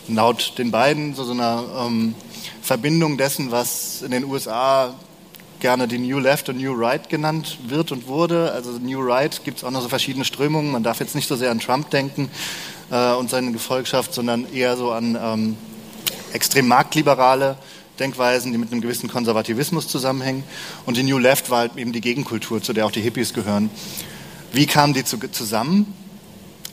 laut 0.09 0.55
den 0.57 0.69
beiden, 0.69 1.15
zu 1.15 1.23
so 1.23 1.31
einer 1.31 1.63
ähm, 1.87 2.13
Verbindung 2.61 3.17
dessen, 3.17 3.51
was 3.51 4.01
in 4.01 4.11
den 4.11 4.25
USA 4.25 4.95
gerne 5.59 5.87
die 5.87 5.97
New 5.97 6.19
Left 6.19 6.49
und 6.49 6.57
New 6.57 6.73
Right 6.73 7.09
genannt 7.09 7.57
wird 7.67 7.91
und 7.91 8.07
wurde. 8.07 8.51
Also 8.51 8.71
New 8.71 9.01
Right 9.01 9.43
gibt 9.43 9.59
es 9.59 9.63
auch 9.63 9.71
noch 9.71 9.81
so 9.81 9.89
verschiedene 9.89 10.25
Strömungen. 10.25 10.71
Man 10.71 10.83
darf 10.83 10.99
jetzt 10.99 11.15
nicht 11.15 11.27
so 11.27 11.35
sehr 11.35 11.51
an 11.51 11.59
Trump 11.59 11.89
denken 11.89 12.29
äh, 12.91 13.13
und 13.13 13.29
seine 13.29 13.51
Gefolgschaft, 13.51 14.13
sondern 14.13 14.51
eher 14.53 14.77
so 14.77 14.91
an 14.91 15.17
ähm, 15.21 15.57
extrem 16.33 16.67
marktliberale 16.67 17.57
Denkweisen, 17.99 18.51
die 18.51 18.57
mit 18.57 18.71
einem 18.71 18.81
gewissen 18.81 19.09
Konservativismus 19.09 19.87
zusammenhängen. 19.87 20.43
Und 20.85 20.97
die 20.97 21.03
New 21.03 21.17
Left 21.17 21.49
war 21.49 21.59
halt 21.59 21.75
eben 21.75 21.91
die 21.91 22.01
Gegenkultur, 22.01 22.61
zu 22.61 22.73
der 22.73 22.85
auch 22.85 22.91
die 22.91 23.01
Hippies 23.01 23.33
gehören. 23.33 23.69
Wie 24.53 24.65
kamen 24.65 24.93
die 24.93 25.03
zu, 25.03 25.17
zusammen? 25.31 25.93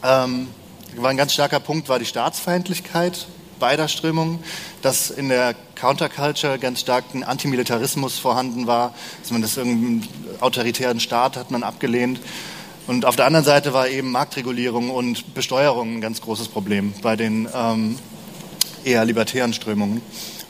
Ähm, 0.03 0.49
war 0.97 1.11
ein 1.11 1.17
ganz 1.17 1.35
starker 1.35 1.61
Punkt 1.61 1.89
war 1.89 1.99
die 1.99 2.07
Staatsfeindlichkeit 2.07 3.27
beider 3.59 3.89
Strömungen, 3.89 4.39
dass 4.83 5.11
in 5.11 5.29
der 5.29 5.55
Counterculture 5.75 6.59
ganz 6.59 6.81
stark 6.81 7.05
ein 7.15 7.25
Antimilitarismus 7.25 8.19
vorhanden 8.19 8.67
war, 8.67 8.95
dass 9.21 9.31
man 9.31 9.43
das 9.43 9.57
irgendeinen 9.57 10.09
autoritären 10.41 11.01
Staat 11.01 11.37
hat 11.37 11.51
man 11.51 11.63
abgelehnt. 11.63 12.21
Und 12.87 13.05
auf 13.05 13.17
der 13.17 13.27
anderen 13.27 13.45
Seite 13.45 13.73
war 13.73 13.89
eben 13.89 14.13
Marktregulierung 14.13 14.91
und 14.91 15.35
Besteuerung 15.35 15.97
ein 15.97 16.01
ganz 16.01 16.21
großes 16.21 16.49
Problem 16.49 16.93
bei 17.03 17.17
den 17.17 17.49
ähm, 17.53 17.99
eher 18.85 19.05
libertären 19.05 19.53
Strömungen. 19.53 20.03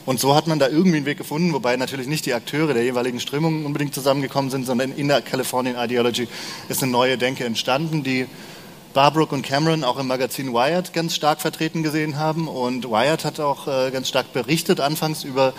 Und 0.05 0.21
so 0.21 0.35
hat 0.35 0.47
man 0.47 0.57
da 0.57 0.69
irgendwie 0.69 0.97
einen 0.97 1.05
Weg 1.05 1.17
gefunden, 1.17 1.51
wobei 1.51 1.75
natürlich 1.75 2.07
nicht 2.07 2.25
die 2.25 2.33
Akteure 2.33 2.73
der 2.73 2.83
jeweiligen 2.83 3.19
Strömungen 3.19 3.65
unbedingt 3.65 3.93
zusammengekommen 3.93 4.49
sind, 4.49 4.65
sondern 4.65 4.93
in 4.93 5.09
der 5.09 5.21
Californian 5.21 5.75
Ideology 5.75 6.29
ist 6.69 6.81
eine 6.81 6.91
neue 6.93 7.17
Denke 7.17 7.43
entstanden, 7.43 8.03
die 8.03 8.25
Barbrook 8.97 9.31
und 9.31 9.43
Cameron 9.43 9.83
auch 9.83 9.99
im 9.99 10.07
Magazin 10.07 10.53
Wired 10.53 10.91
ganz 10.91 11.13
stark 11.13 11.39
vertreten 11.39 11.83
gesehen 11.83 12.17
haben. 12.17 12.47
Und 12.47 12.89
Wired 12.89 13.25
hat 13.25 13.39
auch 13.39 13.67
äh, 13.67 13.91
ganz 13.91 14.09
stark 14.09 14.33
berichtet 14.33 14.79
anfangs 14.79 15.23
über 15.23 15.53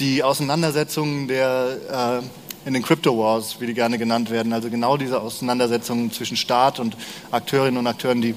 die 0.00 0.24
Auseinandersetzungen 0.24 1.28
der, 1.28 2.22
äh, 2.24 2.66
in 2.66 2.74
den 2.74 2.82
Crypto 2.82 3.16
Wars, 3.16 3.60
wie 3.60 3.66
die 3.66 3.74
gerne 3.74 3.98
genannt 3.98 4.30
werden. 4.30 4.52
Also 4.52 4.68
genau 4.68 4.96
diese 4.96 5.20
Auseinandersetzungen 5.20 6.10
zwischen 6.10 6.36
Staat 6.36 6.80
und 6.80 6.96
Akteurinnen 7.30 7.78
und 7.78 7.86
Akteuren, 7.86 8.20
die 8.20 8.34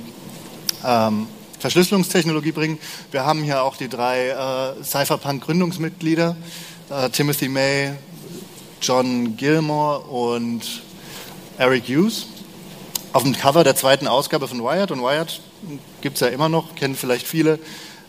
ähm, 0.85 1.25
Verschlüsselungstechnologie 1.57 2.51
bringen. 2.51 2.77
Wir 3.09 3.25
haben 3.25 3.41
hier 3.41 3.63
auch 3.63 3.77
die 3.77 3.89
drei 3.89 4.27
äh, 4.27 4.83
Cypherpunk-Gründungsmitglieder, 4.83 6.37
äh, 6.91 7.09
Timothy 7.09 7.49
May, 7.49 7.93
John 8.79 9.37
Gilmore 9.37 10.01
und 10.01 10.83
Eric 11.57 11.85
Hughes 11.87 12.27
auf 13.15 13.24
dem 13.24 13.31
Cover 13.31 13.63
der 13.63 13.77
zweiten 13.77 14.07
Ausgabe 14.07 14.45
von 14.45 14.62
Wired, 14.62 14.91
und 14.91 15.00
Wired 15.00 15.39
gibt 16.01 16.15
es 16.15 16.19
ja 16.19 16.27
immer 16.27 16.50
noch, 16.50 16.75
kennen 16.75 16.98
vielleicht 16.98 17.25
viele, 17.25 17.60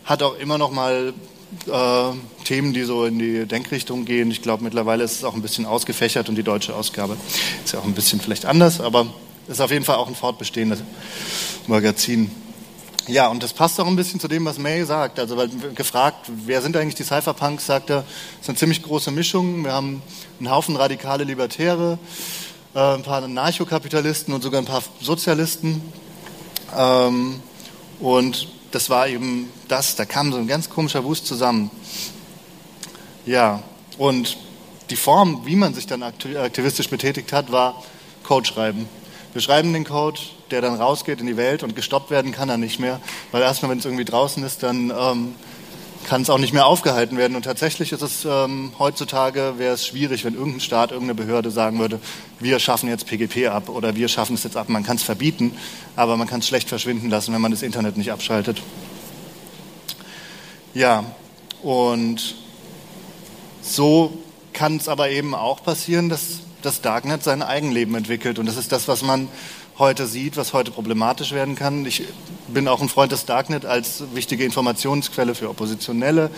hat 0.04 0.20
auch 0.24 0.36
immer 0.36 0.58
noch 0.58 0.72
mal 0.72 1.14
äh, 1.68 2.44
Themen, 2.44 2.72
die 2.72 2.82
so 2.82 3.04
in 3.04 3.20
die 3.20 3.46
Denkrichtung 3.46 4.04
gehen. 4.04 4.32
Ich 4.32 4.42
glaube, 4.42 4.64
mittlerweile 4.64 5.04
ist 5.04 5.12
es 5.12 5.22
auch 5.22 5.34
ein 5.34 5.42
bisschen 5.42 5.64
ausgefächert 5.64 6.28
und 6.28 6.34
die 6.34 6.42
deutsche 6.42 6.74
Ausgabe 6.74 7.16
ist 7.64 7.72
ja 7.72 7.78
auch 7.78 7.84
ein 7.84 7.94
bisschen 7.94 8.20
vielleicht 8.20 8.46
anders, 8.46 8.80
aber 8.80 9.06
ist 9.46 9.60
auf 9.60 9.70
jeden 9.70 9.84
Fall 9.84 9.94
auch 9.94 10.08
ein 10.08 10.16
fortbestehendes 10.16 10.80
Magazin. 11.68 12.32
Ja, 13.06 13.28
und 13.28 13.44
das 13.44 13.52
passt 13.52 13.78
auch 13.78 13.86
ein 13.86 13.94
bisschen 13.94 14.18
zu 14.18 14.26
dem, 14.26 14.44
was 14.44 14.58
May 14.58 14.84
sagt. 14.84 15.20
Also 15.20 15.36
weil 15.36 15.48
gefragt, 15.76 16.28
wer 16.46 16.60
sind 16.60 16.76
eigentlich 16.76 16.96
die 16.96 17.04
Cypherpunks, 17.04 17.64
sagt 17.64 17.90
er, 17.90 17.98
es 17.98 18.42
ist 18.42 18.48
eine 18.48 18.58
ziemlich 18.58 18.82
große 18.82 19.12
Mischung. 19.12 19.62
Wir 19.62 19.72
haben 19.72 20.02
einen 20.40 20.50
Haufen 20.50 20.74
radikale 20.74 21.22
Libertäre, 21.22 22.00
ein 22.80 23.02
paar 23.02 23.22
Anarchokapitalisten 23.22 24.34
und 24.34 24.42
sogar 24.42 24.60
ein 24.60 24.66
paar 24.66 24.82
Sozialisten. 25.00 25.80
Ähm, 26.76 27.40
und 28.00 28.48
das 28.70 28.90
war 28.90 29.08
eben 29.08 29.48
das, 29.68 29.96
da 29.96 30.04
kam 30.04 30.32
so 30.32 30.38
ein 30.38 30.46
ganz 30.46 30.68
komischer 30.68 31.02
Wust 31.04 31.26
zusammen. 31.26 31.70
Ja, 33.24 33.62
und 33.96 34.36
die 34.90 34.96
Form, 34.96 35.42
wie 35.46 35.56
man 35.56 35.72
sich 35.72 35.86
dann 35.86 36.02
aktivistisch 36.02 36.90
betätigt 36.90 37.32
hat, 37.32 37.50
war 37.50 37.82
Code 38.22 38.46
schreiben. 38.46 38.88
Wir 39.32 39.40
schreiben 39.40 39.72
den 39.72 39.84
Code, 39.84 40.20
der 40.50 40.60
dann 40.60 40.74
rausgeht 40.74 41.20
in 41.20 41.26
die 41.26 41.36
Welt 41.36 41.62
und 41.62 41.74
gestoppt 41.74 42.10
werden 42.10 42.32
kann 42.32 42.48
er 42.48 42.58
nicht 42.58 42.78
mehr, 42.78 43.00
weil 43.32 43.42
erstmal, 43.42 43.70
wenn 43.70 43.78
es 43.78 43.84
irgendwie 43.84 44.04
draußen 44.04 44.44
ist, 44.44 44.62
dann 44.62 44.92
ähm, 44.96 45.34
kann 46.04 46.22
es 46.22 46.30
auch 46.30 46.38
nicht 46.38 46.52
mehr 46.52 46.66
aufgehalten 46.66 47.16
werden. 47.16 47.36
Und 47.36 47.44
tatsächlich 47.44 47.92
ist 47.92 48.02
es 48.02 48.24
ähm, 48.24 48.72
heutzutage, 48.78 49.54
wäre 49.58 49.74
es 49.74 49.86
schwierig, 49.86 50.24
wenn 50.24 50.34
irgendein 50.34 50.60
Staat, 50.60 50.92
irgendeine 50.92 51.14
Behörde 51.14 51.50
sagen 51.50 51.78
würde, 51.78 52.00
wir 52.38 52.58
schaffen 52.58 52.88
jetzt 52.88 53.06
PGP 53.06 53.48
ab 53.48 53.68
oder 53.68 53.96
wir 53.96 54.08
schaffen 54.08 54.34
es 54.34 54.44
jetzt 54.44 54.56
ab. 54.56 54.68
Man 54.68 54.84
kann 54.84 54.96
es 54.96 55.02
verbieten, 55.02 55.56
aber 55.96 56.16
man 56.16 56.26
kann 56.26 56.40
es 56.40 56.48
schlecht 56.48 56.68
verschwinden 56.68 57.10
lassen, 57.10 57.32
wenn 57.34 57.40
man 57.40 57.50
das 57.50 57.62
Internet 57.62 57.96
nicht 57.96 58.12
abschaltet. 58.12 58.62
Ja, 60.74 61.04
und 61.62 62.36
so 63.62 64.18
kann 64.52 64.76
es 64.76 64.88
aber 64.88 65.10
eben 65.10 65.34
auch 65.34 65.62
passieren, 65.62 66.08
dass 66.08 66.40
das 66.62 66.80
Darknet 66.80 67.22
sein 67.22 67.42
Eigenleben 67.42 67.94
entwickelt. 67.94 68.38
Und 68.38 68.46
das 68.46 68.56
ist 68.56 68.72
das, 68.72 68.88
was 68.88 69.02
man 69.02 69.28
heute 69.78 70.06
sieht, 70.06 70.36
was 70.36 70.52
heute 70.52 70.70
problematisch 70.70 71.32
werden 71.32 71.54
kann. 71.54 71.84
Ich 71.84 72.04
bin 72.48 72.68
auch 72.68 72.80
ein 72.80 72.88
Freund 72.88 73.12
des 73.12 73.26
Darknet 73.26 73.66
als 73.66 74.04
wichtige 74.14 74.44
Informationsquelle 74.44 75.34
für 75.34 75.50
Oppositionelle 75.50 76.30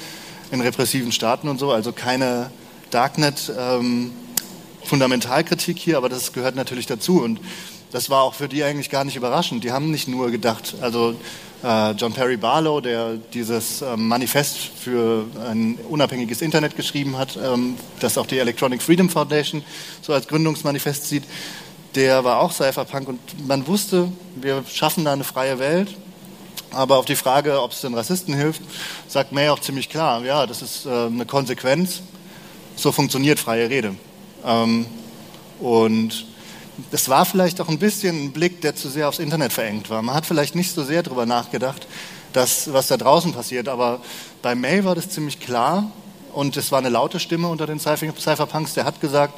in 0.51 0.61
repressiven 0.61 1.13
Staaten 1.13 1.49
und 1.49 1.59
so. 1.59 1.71
Also 1.71 1.93
keine 1.93 2.51
Darknet-Fundamentalkritik 2.91 5.77
ähm, 5.77 5.83
hier, 5.83 5.99
aber 5.99 6.09
das 6.09 6.33
gehört 6.33 6.57
natürlich 6.57 6.87
dazu. 6.87 7.23
Und 7.23 7.41
das 7.93 8.11
war 8.11 8.23
auch 8.23 8.35
für 8.35 8.49
die 8.49 8.65
eigentlich 8.65 8.91
gar 8.91 9.05
nicht 9.05 9.17
überraschend. 9.17 9.63
Die 9.63 9.73
haben 9.73 9.91
nicht 9.91 10.09
nur 10.09 10.31
gedacht, 10.31 10.75
also 10.81 11.15
äh, 11.63 11.93
John 11.93 12.13
Perry 12.13 12.37
Barlow, 12.37 12.81
der 12.81 13.15
dieses 13.33 13.83
ähm, 13.83 14.09
Manifest 14.09 14.59
für 14.59 15.27
ein 15.49 15.79
unabhängiges 15.89 16.43
Internet 16.43 16.77
geschrieben 16.77 17.17
hat, 17.17 17.39
ähm, 17.43 17.77
das 18.01 18.19
auch 18.19 18.27
die 18.27 18.39
Electronic 18.39 18.83
Freedom 18.83 19.09
Foundation 19.09 19.63
so 20.03 20.13
als 20.13 20.29
Gründungsmanifest 20.29 21.09
sieht, 21.09 21.25
der 21.95 22.25
war 22.25 22.41
auch 22.41 22.53
Cypherpunk 22.53 23.09
und 23.09 23.47
man 23.47 23.67
wusste, 23.67 24.11
wir 24.37 24.65
schaffen 24.71 25.05
da 25.05 25.13
eine 25.13 25.25
freie 25.25 25.59
Welt. 25.59 25.95
Aber 26.71 26.99
auf 26.99 27.07
die 27.07 27.17
Frage, 27.17 27.63
ob 27.63 27.73
es 27.73 27.81
den 27.81 27.95
Rassisten 27.95 28.35
hilft, 28.35 28.61
sagt 29.09 29.33
May 29.33 29.49
auch 29.49 29.59
ziemlich 29.59 29.89
klar, 29.89 30.23
ja, 30.25 30.47
das 30.47 30.61
ist 30.61 30.85
äh, 30.85 31.07
eine 31.07 31.25
Konsequenz. 31.25 32.03
So 32.77 32.93
funktioniert 32.93 33.39
freie 33.39 33.71
Rede. 33.71 33.95
Ähm, 34.45 34.87
und 35.61 36.27
das 36.91 37.09
war 37.09 37.25
vielleicht 37.25 37.61
auch 37.61 37.69
ein 37.69 37.79
bisschen 37.79 38.25
ein 38.25 38.33
Blick, 38.33 38.61
der 38.61 38.77
zu 38.77 38.89
sehr 38.89 39.09
aufs 39.09 39.19
Internet 39.19 39.53
verengt 39.53 39.89
war. 39.91 40.03
Man 40.03 40.15
hat 40.15 40.27
vielleicht 40.27 40.55
nicht 40.55 40.75
so 40.75 40.85
sehr 40.85 41.03
darüber 41.03 41.27
nachgedacht, 41.27 41.87
dass, 42.33 42.73
was 42.73 42.89
da 42.89 42.97
draußen 42.97 43.33
passiert. 43.33 43.69
Aber 43.69 44.01
bei 44.43 44.55
May 44.55 44.85
war 44.85 44.95
das 44.95 45.09
ziemlich 45.09 45.41
klar 45.41 45.91
und 46.33 46.57
es 46.57 46.73
war 46.73 46.79
eine 46.79 46.89
laute 46.89 47.21
Stimme 47.21 47.49
unter 47.49 47.67
den 47.67 47.79
Cypherpunks, 47.79 48.75
der 48.75 48.85
hat 48.85 49.01
gesagt, 49.01 49.35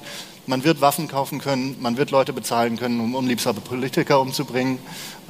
man 0.46 0.64
wird 0.64 0.80
Waffen 0.80 1.08
kaufen 1.08 1.40
können, 1.40 1.76
man 1.80 1.96
wird 1.96 2.10
Leute 2.10 2.32
bezahlen 2.32 2.76
können, 2.76 3.00
um 3.00 3.14
unliebsame 3.14 3.60
Politiker 3.60 4.20
umzubringen. 4.20 4.78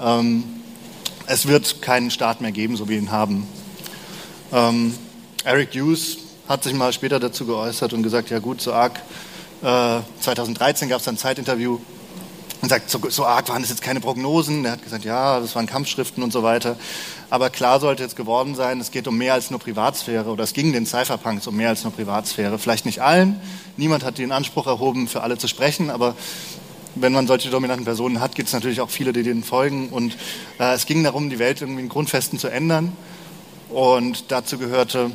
Ähm, 0.01 0.45
es 1.27 1.47
wird 1.47 1.83
keinen 1.83 2.11
Staat 2.11 2.41
mehr 2.41 2.53
geben, 2.53 2.77
so 2.77 2.89
wie 2.89 2.97
ihn 2.97 3.11
haben. 3.11 3.47
Ähm, 4.53 4.95
Eric 5.45 5.75
Hughes 5.75 6.19
hat 6.49 6.65
sich 6.65 6.75
mal 6.75 6.93
später 6.93 7.21
dazu 7.21 7.47
geäußert 7.47 7.93
und 7.93 8.03
gesagt, 8.03 8.31
ja 8.31 8.39
gut, 8.39 8.61
so 8.61 8.73
arg. 8.73 9.01
Äh, 9.63 10.01
2013 10.21 10.89
gab 10.89 11.01
es 11.01 11.09
ein 11.09 11.17
Zeitinterview 11.17 11.79
und 12.63 12.69
sagt, 12.69 12.91
so, 12.91 13.01
so 13.09 13.25
arg 13.25 13.49
waren 13.49 13.63
es 13.63 13.71
jetzt 13.71 13.83
keine 13.83 14.01
Prognosen. 14.01 14.65
Er 14.65 14.73
hat 14.73 14.83
gesagt, 14.83 15.05
ja, 15.05 15.41
das 15.41 15.55
waren 15.55 15.67
Kampfschriften 15.67 16.23
und 16.23 16.33
so 16.33 16.43
weiter. 16.43 16.77
Aber 17.31 17.49
klar 17.49 17.81
sollte 17.81 18.03
jetzt 18.03 18.17
geworden 18.17 18.55
sein, 18.55 18.81
es 18.81 18.91
geht 18.91 19.09
um 19.09 19.17
mehr 19.17 19.35
als 19.35 19.51
nur 19.51 19.61
Privatsphäre 19.61 20.29
oder 20.29 20.45
es 20.45 20.53
ging 20.53 20.73
den 20.73 20.87
Cypherpunks 20.87 21.47
um 21.47 21.57
mehr 21.57 21.71
als 21.71 21.85
nur 21.85 21.93
Privatsphäre. 21.93 22.59
Vielleicht 22.59 22.87
nicht 22.87 23.01
allen. 23.01 23.41
Niemand 23.77 24.05
hat 24.05 24.19
den 24.19 24.33
Anspruch 24.33 24.67
erhoben, 24.67 25.09
für 25.09 25.23
alle 25.23 25.39
zu 25.39 25.49
sprechen, 25.49 25.91
aber 25.91 26.15
wenn 26.97 27.13
man 27.13 27.27
solche 27.27 27.51
dominanten 27.51 27.85
Personen 27.85 28.21
hat, 28.21 28.35
gibt 28.35 28.49
es 28.49 28.53
natürlich 28.53 28.81
auch 28.81 28.91
viele, 28.91 29.13
die 29.13 29.23
denen 29.23 29.45
folgen. 29.45 29.89
Und 29.89 30.17
äh, 30.59 30.75
es 30.75 30.87
ging 30.87 31.05
darum, 31.05 31.31
die 31.31 31.39
Welt 31.39 31.61
irgendwie 31.61 31.83
in 31.83 31.89
Grundfesten 31.89 32.39
zu 32.39 32.49
ändern. 32.49 32.93
Und 33.69 34.33
dazu 34.33 34.59
gehörte 34.59 35.13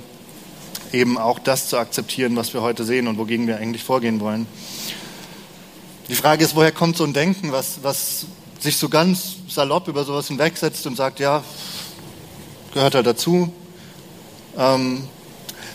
eben 0.94 1.18
auch 1.18 1.40
das 1.40 1.68
zu 1.68 1.78
akzeptieren, 1.78 2.36
was 2.38 2.54
wir 2.54 2.62
heute 2.62 2.86
sehen 2.86 3.08
und 3.08 3.18
wogegen 3.18 3.48
wir 3.48 3.58
eigentlich 3.58 3.84
vorgehen 3.84 4.22
wollen. 4.22 4.48
Die 6.08 6.16
Frage 6.16 6.44
ist, 6.44 6.56
woher 6.56 6.72
kommt 6.72 6.98
so 6.98 7.04
ein 7.04 7.14
Denken, 7.14 7.52
was, 7.52 7.80
was 7.82 8.28
sich 8.60 8.78
so 8.78 8.90
ganz 8.90 9.38
salopp 9.50 9.88
über 9.88 10.04
sowas 10.04 10.28
hinwegsetzt 10.28 10.86
und 10.86 10.96
sagt, 10.96 11.20
ja, 11.20 11.44
gehört 12.76 12.94
halt 12.94 13.08
dazu. 13.08 13.52
Ähm, 14.56 15.08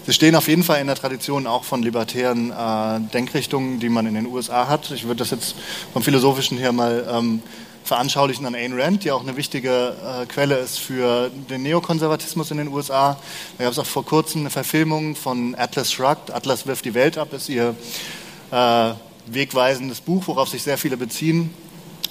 sie 0.06 0.12
stehen 0.12 0.36
auf 0.36 0.46
jeden 0.46 0.62
Fall 0.62 0.80
in 0.80 0.86
der 0.86 0.94
Tradition 0.94 1.48
auch 1.48 1.64
von 1.64 1.82
libertären 1.82 2.52
äh, 2.52 3.00
Denkrichtungen, 3.12 3.80
die 3.80 3.88
man 3.88 4.06
in 4.06 4.14
den 4.14 4.26
USA 4.26 4.68
hat. 4.68 4.92
Ich 4.92 5.02
würde 5.02 5.16
das 5.16 5.30
jetzt 5.30 5.56
vom 5.92 6.04
Philosophischen 6.04 6.58
her 6.58 6.70
mal 6.70 7.08
ähm, 7.10 7.42
veranschaulichen 7.82 8.46
an 8.46 8.54
Ayn 8.54 8.80
Rand, 8.80 9.02
die 9.02 9.10
auch 9.10 9.22
eine 9.22 9.36
wichtige 9.36 9.96
äh, 10.04 10.26
Quelle 10.26 10.58
ist 10.58 10.78
für 10.78 11.28
den 11.50 11.64
Neokonservatismus 11.64 12.52
in 12.52 12.58
den 12.58 12.68
USA. 12.68 13.18
Da 13.58 13.64
gab 13.64 13.72
es 13.72 13.80
auch 13.80 13.86
vor 13.86 14.04
kurzem 14.04 14.42
eine 14.42 14.50
Verfilmung 14.50 15.16
von 15.16 15.56
Atlas 15.58 15.90
Shrugged. 15.90 16.30
Atlas 16.32 16.68
wirft 16.68 16.84
die 16.84 16.94
Welt 16.94 17.18
ab, 17.18 17.32
ist 17.32 17.48
ihr 17.48 17.74
äh, 18.52 18.92
wegweisendes 19.26 20.00
Buch, 20.00 20.26
worauf 20.26 20.48
sich 20.48 20.62
sehr 20.62 20.78
viele 20.78 20.96
beziehen. 20.96 21.50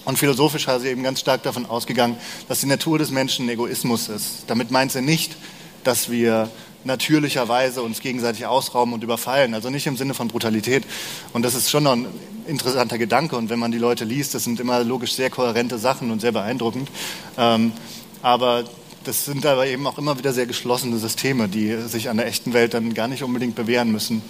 Und 0.06 0.18
philosophisch 0.18 0.68
hat 0.68 0.82
sie 0.82 0.88
eben 0.88 1.04
ganz 1.04 1.20
stark 1.20 1.44
davon 1.44 1.66
ausgegangen, 1.66 2.18
dass 2.48 2.62
die 2.62 2.66
Natur 2.66 2.98
des 2.98 3.12
Menschen 3.12 3.50
Egoismus 3.50 4.10
ist. 4.10 4.44
Damit 4.48 4.72
meint 4.72 4.92
sie 4.92 5.02
nicht, 5.02 5.36
dass 5.84 6.10
wir 6.10 6.50
natürlicherweise 6.84 7.82
uns 7.82 8.00
gegenseitig 8.00 8.46
ausrauben 8.46 8.94
und 8.94 9.04
überfallen. 9.04 9.54
Also 9.54 9.70
nicht 9.70 9.86
im 9.88 9.98
Sinne 9.98 10.14
von 10.14 10.28
Brutalität. 10.28 10.84
Und 11.34 11.44
das 11.44 11.54
ist 11.54 11.70
schon 11.70 11.84
noch 11.84 11.94
ein 11.94 12.08
interessanter 12.48 12.98
Gedanke. 12.98 13.36
Und 13.36 13.50
wenn 13.50 13.60
man 13.60 13.72
die 13.72 13.78
Leute 13.78 14.06
liest, 14.06 14.34
das 14.34 14.46
sind 14.46 14.60
immer 14.60 14.84
logisch 14.84 15.14
sehr 15.14 15.30
kohärente 15.30 15.78
Sachen 15.78 16.12
und 16.12 16.22
sehr 16.22 16.32
beeindruckend. 16.32 16.90
Ähm, 17.38 17.74
aber 18.22 18.64
das 19.04 19.26
sind 19.26 19.46
aber 19.46 19.68
eben 19.68 19.86
auch 19.88 19.98
immer 19.98 20.18
wieder 20.18 20.34
sehr 20.34 20.46
geschlossene 20.46 20.98
Systeme, 20.98 21.48
die 21.48 21.76
sich 21.88 22.10
an 22.10 22.18
der 22.18 22.28
echten 22.28 22.54
Welt 22.54 22.74
dann 22.74 22.94
gar 22.94 23.08
nicht 23.08 23.24
unbedingt 23.24 23.56
bewähren 23.56 23.92
müssen. 23.92 24.22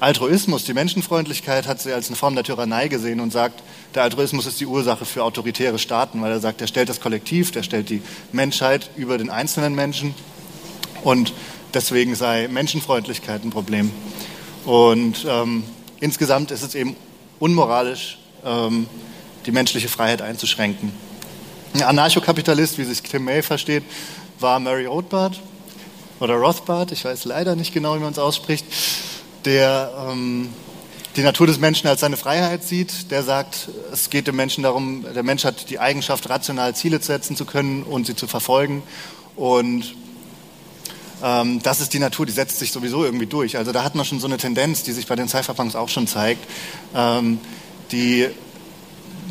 Altruismus, 0.00 0.64
die 0.64 0.74
Menschenfreundlichkeit 0.74 1.66
hat 1.66 1.80
sie 1.80 1.92
als 1.92 2.06
eine 2.06 2.14
Form 2.14 2.36
der 2.36 2.44
Tyrannei 2.44 2.86
gesehen 2.86 3.18
und 3.18 3.32
sagt, 3.32 3.62
der 3.96 4.04
Altruismus 4.04 4.46
ist 4.46 4.60
die 4.60 4.66
Ursache 4.66 5.04
für 5.04 5.24
autoritäre 5.24 5.80
Staaten, 5.80 6.22
weil 6.22 6.30
er 6.30 6.38
sagt, 6.38 6.60
er 6.60 6.68
stellt 6.68 6.88
das 6.88 7.00
Kollektiv, 7.00 7.50
der 7.50 7.64
stellt 7.64 7.90
die 7.90 8.00
Menschheit 8.30 8.90
über 8.96 9.18
den 9.18 9.28
einzelnen 9.28 9.74
Menschen 9.74 10.14
und 11.02 11.32
deswegen 11.74 12.14
sei 12.14 12.46
Menschenfreundlichkeit 12.46 13.42
ein 13.44 13.50
Problem. 13.50 13.90
Und 14.64 15.26
ähm, 15.28 15.64
insgesamt 15.98 16.52
ist 16.52 16.62
es 16.62 16.76
eben 16.76 16.94
unmoralisch, 17.40 18.18
ähm, 18.44 18.86
die 19.46 19.52
menschliche 19.52 19.88
Freiheit 19.88 20.22
einzuschränken. 20.22 20.92
Ein 21.74 21.82
Anarchokapitalist, 21.82 22.78
wie 22.78 22.84
sich 22.84 23.02
Tim 23.02 23.24
May 23.24 23.42
versteht, 23.42 23.82
war 24.38 24.60
Mary 24.60 24.86
Rothbard 24.86 25.40
oder 26.20 26.34
Rothbard, 26.34 26.92
ich 26.92 27.04
weiß 27.04 27.24
leider 27.24 27.56
nicht 27.56 27.74
genau, 27.74 27.96
wie 27.96 28.00
man 28.00 28.12
es 28.12 28.18
ausspricht 28.20 28.64
der 29.48 29.90
ähm, 30.10 30.50
die 31.16 31.22
Natur 31.22 31.46
des 31.46 31.58
Menschen 31.58 31.88
als 31.88 32.00
seine 32.00 32.18
Freiheit 32.18 32.62
sieht, 32.62 33.10
der 33.10 33.22
sagt, 33.22 33.70
es 33.92 34.10
geht 34.10 34.26
dem 34.26 34.36
Menschen 34.36 34.62
darum, 34.62 35.04
der 35.14 35.22
Mensch 35.22 35.44
hat 35.44 35.70
die 35.70 35.78
Eigenschaft, 35.80 36.28
rational 36.28 36.76
Ziele 36.76 37.00
setzen 37.00 37.34
zu 37.34 37.46
können 37.46 37.82
und 37.82 38.06
sie 38.06 38.14
zu 38.14 38.28
verfolgen. 38.28 38.82
Und 39.36 39.94
ähm, 41.24 41.60
das 41.62 41.80
ist 41.80 41.94
die 41.94 41.98
Natur, 41.98 42.26
die 42.26 42.32
setzt 42.32 42.58
sich 42.58 42.70
sowieso 42.70 43.04
irgendwie 43.04 43.26
durch. 43.26 43.56
Also 43.56 43.72
da 43.72 43.82
hat 43.82 43.94
man 43.94 44.04
schon 44.04 44.20
so 44.20 44.26
eine 44.26 44.36
Tendenz, 44.36 44.82
die 44.82 44.92
sich 44.92 45.06
bei 45.06 45.16
den 45.16 45.28
Cypherpunks 45.28 45.74
auch 45.74 45.88
schon 45.88 46.06
zeigt. 46.06 46.46
Ähm, 46.94 47.40
die 47.90 48.28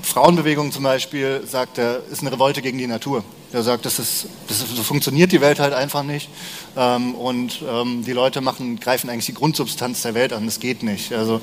Frauenbewegung 0.02 0.72
zum 0.72 0.84
Beispiel 0.84 1.44
sagt, 1.46 1.78
er 1.78 2.02
ist 2.12 2.22
eine 2.22 2.32
Revolte 2.32 2.62
gegen 2.62 2.80
die 2.80 2.88
Natur. 2.88 3.24
Der 3.54 3.64
sagt, 3.64 3.86
das 3.86 3.98
ist, 3.98 4.28
das 4.48 4.62
ist, 4.62 4.76
so 4.76 4.84
funktioniert 4.84 5.32
die 5.32 5.40
Welt 5.40 5.60
halt 5.60 5.74
einfach 5.74 6.04
nicht. 6.04 6.30
Ähm, 6.76 7.16
und 7.16 7.62
ähm, 7.68 8.04
die 8.04 8.12
Leute 8.12 8.42
machen, 8.42 8.80
greifen 8.80 9.10
eigentlich 9.10 9.28
die 9.28 9.34
Grundsubstanz 9.34 10.02
der 10.02 10.14
Welt 10.14 10.34
an. 10.34 10.46
Das 10.46 10.60
geht 10.60 10.84
nicht. 10.84 11.14
Also 11.14 11.42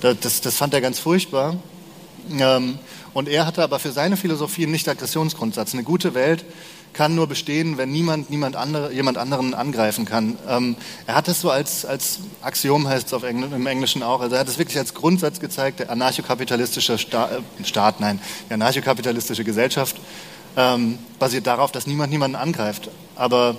das, 0.00 0.40
das 0.40 0.56
fand 0.56 0.74
er 0.74 0.80
ganz 0.80 0.98
furchtbar. 0.98 1.56
Ähm, 2.38 2.78
und 3.12 3.28
er 3.28 3.46
hatte 3.46 3.62
aber 3.62 3.78
für 3.78 3.92
seine 3.92 4.16
Philosophie 4.16 4.64
einen 4.64 4.72
Nicht-Aggressionsgrundsatz. 4.72 5.74
Eine 5.74 5.84
gute 5.84 6.14
Welt 6.14 6.44
kann 6.94 7.14
nur 7.14 7.26
bestehen, 7.26 7.76
wenn 7.76 7.92
niemand, 7.92 8.30
niemand 8.30 8.56
andere, 8.56 8.92
jemand 8.92 9.18
anderen 9.18 9.52
angreifen 9.52 10.04
kann. 10.04 10.38
Ähm, 10.48 10.76
er 11.06 11.16
hat 11.16 11.28
es 11.28 11.40
so 11.40 11.50
als, 11.50 11.84
als 11.84 12.20
Axiom, 12.40 12.88
heißt 12.88 13.12
es 13.12 13.22
Engl 13.22 13.52
im 13.52 13.66
Englischen 13.66 14.02
auch, 14.02 14.20
also 14.20 14.36
er 14.36 14.40
hat 14.40 14.48
es 14.48 14.58
wirklich 14.58 14.78
als 14.78 14.94
Grundsatz 14.94 15.40
gezeigt, 15.40 15.80
der 15.80 15.90
anarchokapitalistische 15.90 16.96
Sta 16.96 17.30
äh, 17.30 17.64
Staat, 17.64 18.00
nein, 18.00 18.20
die 18.48 18.54
anarchokapitalistische 18.54 19.44
Gesellschaft 19.44 19.96
ähm, 20.56 20.98
basiert 21.18 21.46
darauf, 21.46 21.72
dass 21.72 21.86
niemand 21.86 22.12
niemanden 22.12 22.36
angreift. 22.36 22.90
Aber 23.16 23.56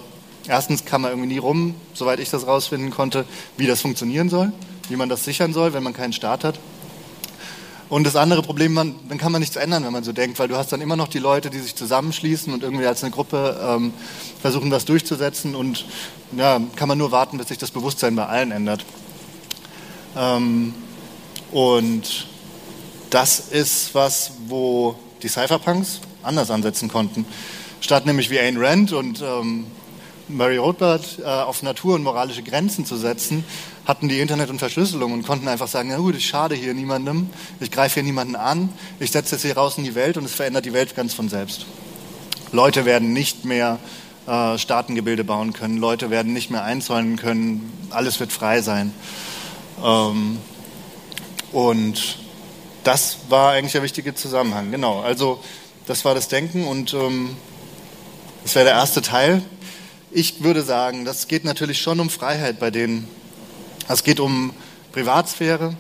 erstens 0.48 0.86
kann 0.86 1.02
man 1.02 1.12
irgendwie 1.12 1.34
nie 1.34 1.38
rum, 1.38 1.76
soweit 1.94 2.20
ich 2.20 2.30
das 2.30 2.48
rausfinden 2.48 2.92
konnte, 2.92 3.26
wie 3.58 3.68
das 3.68 3.82
funktionieren 3.82 4.30
soll, 4.30 4.52
wie 4.90 4.96
man 4.96 5.10
das 5.10 5.24
sichern 5.24 5.54
soll, 5.54 5.74
wenn 5.74 5.84
man 5.84 5.94
keinen 5.94 6.14
Staat 6.14 6.44
hat. 6.44 6.60
Und 7.88 8.04
das 8.04 8.16
andere 8.16 8.42
Problem, 8.42 8.74
man, 8.74 8.96
dann 9.10 9.20
kann 9.20 9.32
man 9.32 9.42
nichts 9.42 9.56
ändern, 9.56 9.86
wenn 9.86 9.94
man 9.94 10.04
so 10.04 10.12
denkt, 10.12 10.40
weil 10.40 10.48
du 10.48 10.58
hast 10.58 10.72
dann 10.72 10.82
immer 10.82 10.96
noch 10.96 11.08
die 11.08 11.20
Leute, 11.20 11.52
die 11.52 11.60
sich 11.60 11.76
zusammenschließen 11.76 12.52
und 12.52 12.64
irgendwie 12.64 12.88
als 12.88 13.04
eine 13.04 13.12
Gruppe 13.12 13.60
ähm, 13.64 13.94
versuchen, 14.42 14.72
das 14.72 14.86
durchzusetzen 14.86 15.54
und 15.54 15.86
ja, 16.36 16.60
kann 16.76 16.88
man 16.88 16.98
nur 16.98 17.12
warten, 17.12 17.38
bis 17.38 17.50
sich 17.50 17.60
das 17.60 17.70
Bewusstsein 17.70 18.16
bei 18.16 18.26
allen 18.26 18.52
ändert. 18.52 18.84
Ähm, 20.18 20.74
und 21.52 22.28
das 23.12 23.40
ist 23.40 23.94
was, 23.94 24.32
wo 24.48 24.96
die 25.22 25.28
Cypherpunks 25.28 26.02
anders 26.26 26.52
ansetzen 26.52 26.90
konnten. 26.90 27.26
Statt 27.82 28.06
nämlich 28.06 28.30
wie 28.30 28.38
Ayn 28.38 28.58
Rand 28.58 28.94
und 28.94 29.22
ähm, 29.22 29.66
Murray 30.28 30.58
Rothbard 30.58 31.20
äh, 31.20 31.26
auf 31.26 31.62
Natur 31.62 31.96
und 31.96 32.04
moralische 32.04 32.42
Grenzen 32.42 32.86
zu 32.86 32.96
setzen, 32.96 33.44
hatten 33.86 34.10
die 34.10 34.20
Internet 34.20 34.50
und 34.50 34.60
Verschlüsselung 34.60 35.14
und 35.14 35.26
konnten 35.26 35.48
einfach 35.48 35.68
sagen, 35.68 35.90
na 35.92 35.98
gut, 35.98 36.16
ich 36.16 36.26
schade 36.26 36.56
hier 36.56 36.74
niemandem, 36.74 37.30
ich 37.60 37.70
greife 37.70 37.96
hier 37.96 38.04
niemanden 38.04 38.36
an, 38.36 38.70
ich 39.00 39.12
setze 39.12 39.36
es 39.36 39.44
hier 39.44 39.56
raus 39.56 39.78
in 39.78 39.84
die 39.84 39.94
Welt 39.94 40.18
und 40.18 40.26
es 40.26 40.34
verändert 40.34 40.66
die 40.66 40.74
Welt 40.74 40.96
ganz 40.96 41.14
von 41.14 41.30
selbst. 41.30 41.68
Leute 42.52 42.86
werden 42.86 43.14
nicht 43.14 43.46
mehr 43.46 43.80
äh, 44.26 44.58
Staatengebilde 44.58 45.24
bauen 45.24 45.54
können, 45.54 45.78
Leute 45.78 46.10
werden 46.10 46.34
nicht 46.34 46.50
mehr 46.50 46.64
einzäunen 46.64 47.18
können, 47.18 47.72
alles 47.92 48.20
wird 48.20 48.32
frei 48.32 48.62
sein. 48.62 48.94
Ähm, 49.84 50.40
und 51.52 52.20
das 52.84 53.18
war 53.30 53.52
eigentlich 53.52 53.74
der 53.74 53.84
wichtige 53.84 54.16
Zusammenhang, 54.16 54.72
genau. 54.72 55.02
Also 55.02 55.40
das 55.86 56.06
war 56.06 56.16
das 56.16 56.28
Denken 56.28 56.66
und 56.66 56.94
ähm, 56.94 57.36
das 58.44 58.56
wäre 58.56 58.66
der 58.66 58.74
erste 58.76 59.02
Teil. 59.02 59.42
Ich 60.12 60.44
würde 60.44 60.64
sagen, 60.64 61.06
das 61.06 61.28
geht 61.28 61.46
natürlich 61.46 61.82
schon 61.82 62.00
um 62.00 62.10
Freiheit 62.10 62.60
bei 62.60 62.72
denen. 62.72 63.08
Es 63.88 64.04
geht 64.04 64.20
um 64.20 64.54
Privatsphäre 64.92 65.76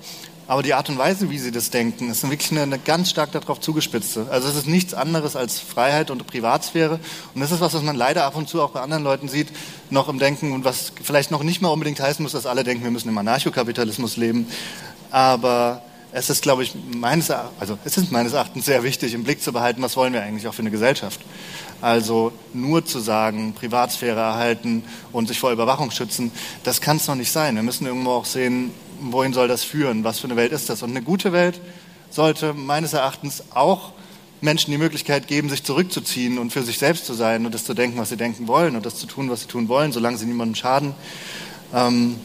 aber 0.48 0.62
die 0.62 0.76
Art 0.76 0.90
und 0.90 0.98
Weise, 1.00 1.32
wie 1.32 1.40
sie 1.40 1.52
das 1.52 1.72
denken, 1.72 2.12
ist 2.12 2.22
wirklich 2.30 2.52
eine, 2.52 2.62
eine 2.62 2.78
ganz 2.78 3.10
stark 3.10 3.32
darauf 3.32 3.60
zugespitzte. 3.60 4.28
Also 4.30 4.48
es 4.48 4.56
ist 4.56 4.68
nichts 4.68 4.94
anderes 4.94 5.36
als 5.36 5.60
Freiheit 5.60 6.12
und 6.12 6.26
Privatsphäre. 6.28 7.00
Und 7.34 7.42
das 7.42 7.52
ist 7.52 7.62
was, 7.62 7.74
was 7.74 7.82
man 7.82 7.96
leider 7.96 8.26
ab 8.26 8.36
und 8.36 8.48
zu 8.48 8.62
auch 8.62 8.70
bei 8.70 8.82
anderen 8.82 9.04
Leuten 9.04 9.28
sieht, 9.28 9.48
noch 9.90 10.08
im 10.08 10.20
Denken 10.20 10.52
und 10.52 10.64
was 10.64 10.92
vielleicht 11.02 11.32
noch 11.32 11.42
nicht 11.42 11.62
mal 11.62 11.70
unbedingt 11.70 12.00
heißen 12.00 12.22
muss, 12.22 12.34
dass 12.34 12.46
alle 12.46 12.64
denken, 12.64 12.84
wir 12.84 12.92
müssen 12.92 13.10
im 13.10 13.18
Anarchokapitalismus 13.18 14.18
leben. 14.18 14.48
Aber 15.10 15.82
es 16.16 16.30
ist, 16.30 16.44
glaube 16.44 16.64
ich, 16.64 16.74
meines, 16.96 17.30
also 17.30 17.78
es 17.84 17.98
ist 17.98 18.10
meines 18.10 18.32
Erachtens 18.32 18.64
sehr 18.66 18.84
wichtig, 18.84 19.14
im 19.14 19.26
Blick 19.26 19.42
zu 19.42 19.52
behalten, 19.52 19.82
was 19.82 19.98
wollen 19.98 20.14
wir 20.14 20.24
eigentlich 20.24 20.48
auch 20.48 20.54
für 20.54 20.62
eine 20.62 20.72
Gesellschaft. 20.72 21.20
Also 21.82 22.32
nur 22.54 22.86
zu 22.86 23.00
sagen, 23.00 23.54
Privatsphäre 23.54 24.22
erhalten 24.22 24.86
und 25.12 25.28
sich 25.28 25.38
vor 25.38 25.52
Überwachung 25.52 25.92
schützen, 25.92 26.32
das 26.64 26.80
kann 26.80 26.96
es 26.96 27.08
noch 27.08 27.16
nicht 27.16 27.34
sein. 27.34 27.56
Wir 27.56 27.64
müssen 27.64 27.86
irgendwo 27.86 28.12
auch 28.12 28.24
sehen, 28.24 28.72
wohin 29.02 29.34
soll 29.34 29.50
das 29.50 29.66
führen? 29.66 30.06
Was 30.06 30.20
für 30.20 30.28
eine 30.28 30.38
Welt 30.38 30.54
ist 30.54 30.70
das? 30.70 30.84
Und 30.84 30.92
eine 30.92 31.02
gute 31.02 31.34
Welt 31.34 31.60
sollte 32.10 32.54
meines 32.54 32.94
Erachtens 32.94 33.44
auch 33.54 33.92
Menschen 34.40 34.72
die 34.72 34.78
Möglichkeit 34.78 35.28
geben, 35.28 35.50
sich 35.50 35.66
zurückzuziehen 35.66 36.38
und 36.38 36.54
für 36.54 36.64
sich 36.64 36.78
selbst 36.78 37.06
zu 37.06 37.14
sein 37.14 37.46
und 37.46 37.54
das 37.54 37.66
zu 37.66 37.74
denken, 37.74 38.00
was 38.00 38.08
sie 38.08 38.18
denken 38.18 38.48
wollen 38.48 38.78
und 38.78 38.86
das 38.86 38.96
zu 38.96 39.06
tun, 39.06 39.30
was 39.30 39.42
sie 39.42 39.48
tun 39.48 39.68
wollen, 39.68 39.92
solange 39.92 40.18
sie 40.18 40.26
niemandem 40.26 40.56
schaden. 40.56 40.94
Ähm, 41.74 42.16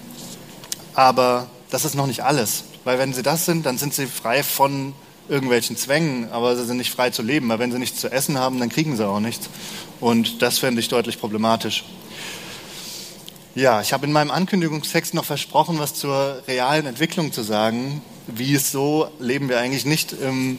aber 0.94 1.48
das 1.70 1.84
ist 1.84 1.94
noch 1.94 2.06
nicht 2.06 2.22
alles, 2.24 2.64
weil 2.84 2.98
wenn 2.98 3.12
sie 3.12 3.22
das 3.22 3.46
sind, 3.46 3.66
dann 3.66 3.78
sind 3.78 3.94
sie 3.94 4.06
frei 4.06 4.42
von 4.42 4.92
irgendwelchen 5.28 5.76
Zwängen, 5.76 6.30
aber 6.32 6.56
sie 6.56 6.64
sind 6.64 6.76
nicht 6.76 6.90
frei 6.90 7.10
zu 7.10 7.22
leben, 7.22 7.48
weil 7.48 7.60
wenn 7.60 7.70
sie 7.70 7.78
nichts 7.78 8.00
zu 8.00 8.10
essen 8.10 8.38
haben, 8.38 8.58
dann 8.58 8.68
kriegen 8.68 8.96
sie 8.96 9.06
auch 9.06 9.20
nichts. 9.20 9.48
Und 10.00 10.42
das 10.42 10.58
fände 10.58 10.80
ich 10.80 10.88
deutlich 10.88 11.20
problematisch. 11.20 11.84
Ja, 13.54 13.80
ich 13.80 13.92
habe 13.92 14.06
in 14.06 14.12
meinem 14.12 14.30
Ankündigungstext 14.30 15.14
noch 15.14 15.24
versprochen, 15.24 15.78
was 15.78 15.94
zur 15.94 16.42
realen 16.46 16.86
Entwicklung 16.86 17.32
zu 17.32 17.42
sagen. 17.42 18.02
Wie 18.26 18.54
es 18.54 18.70
so 18.70 19.08
leben 19.18 19.48
wir 19.48 19.58
eigentlich 19.58 19.84
nicht 19.84 20.12
im 20.12 20.58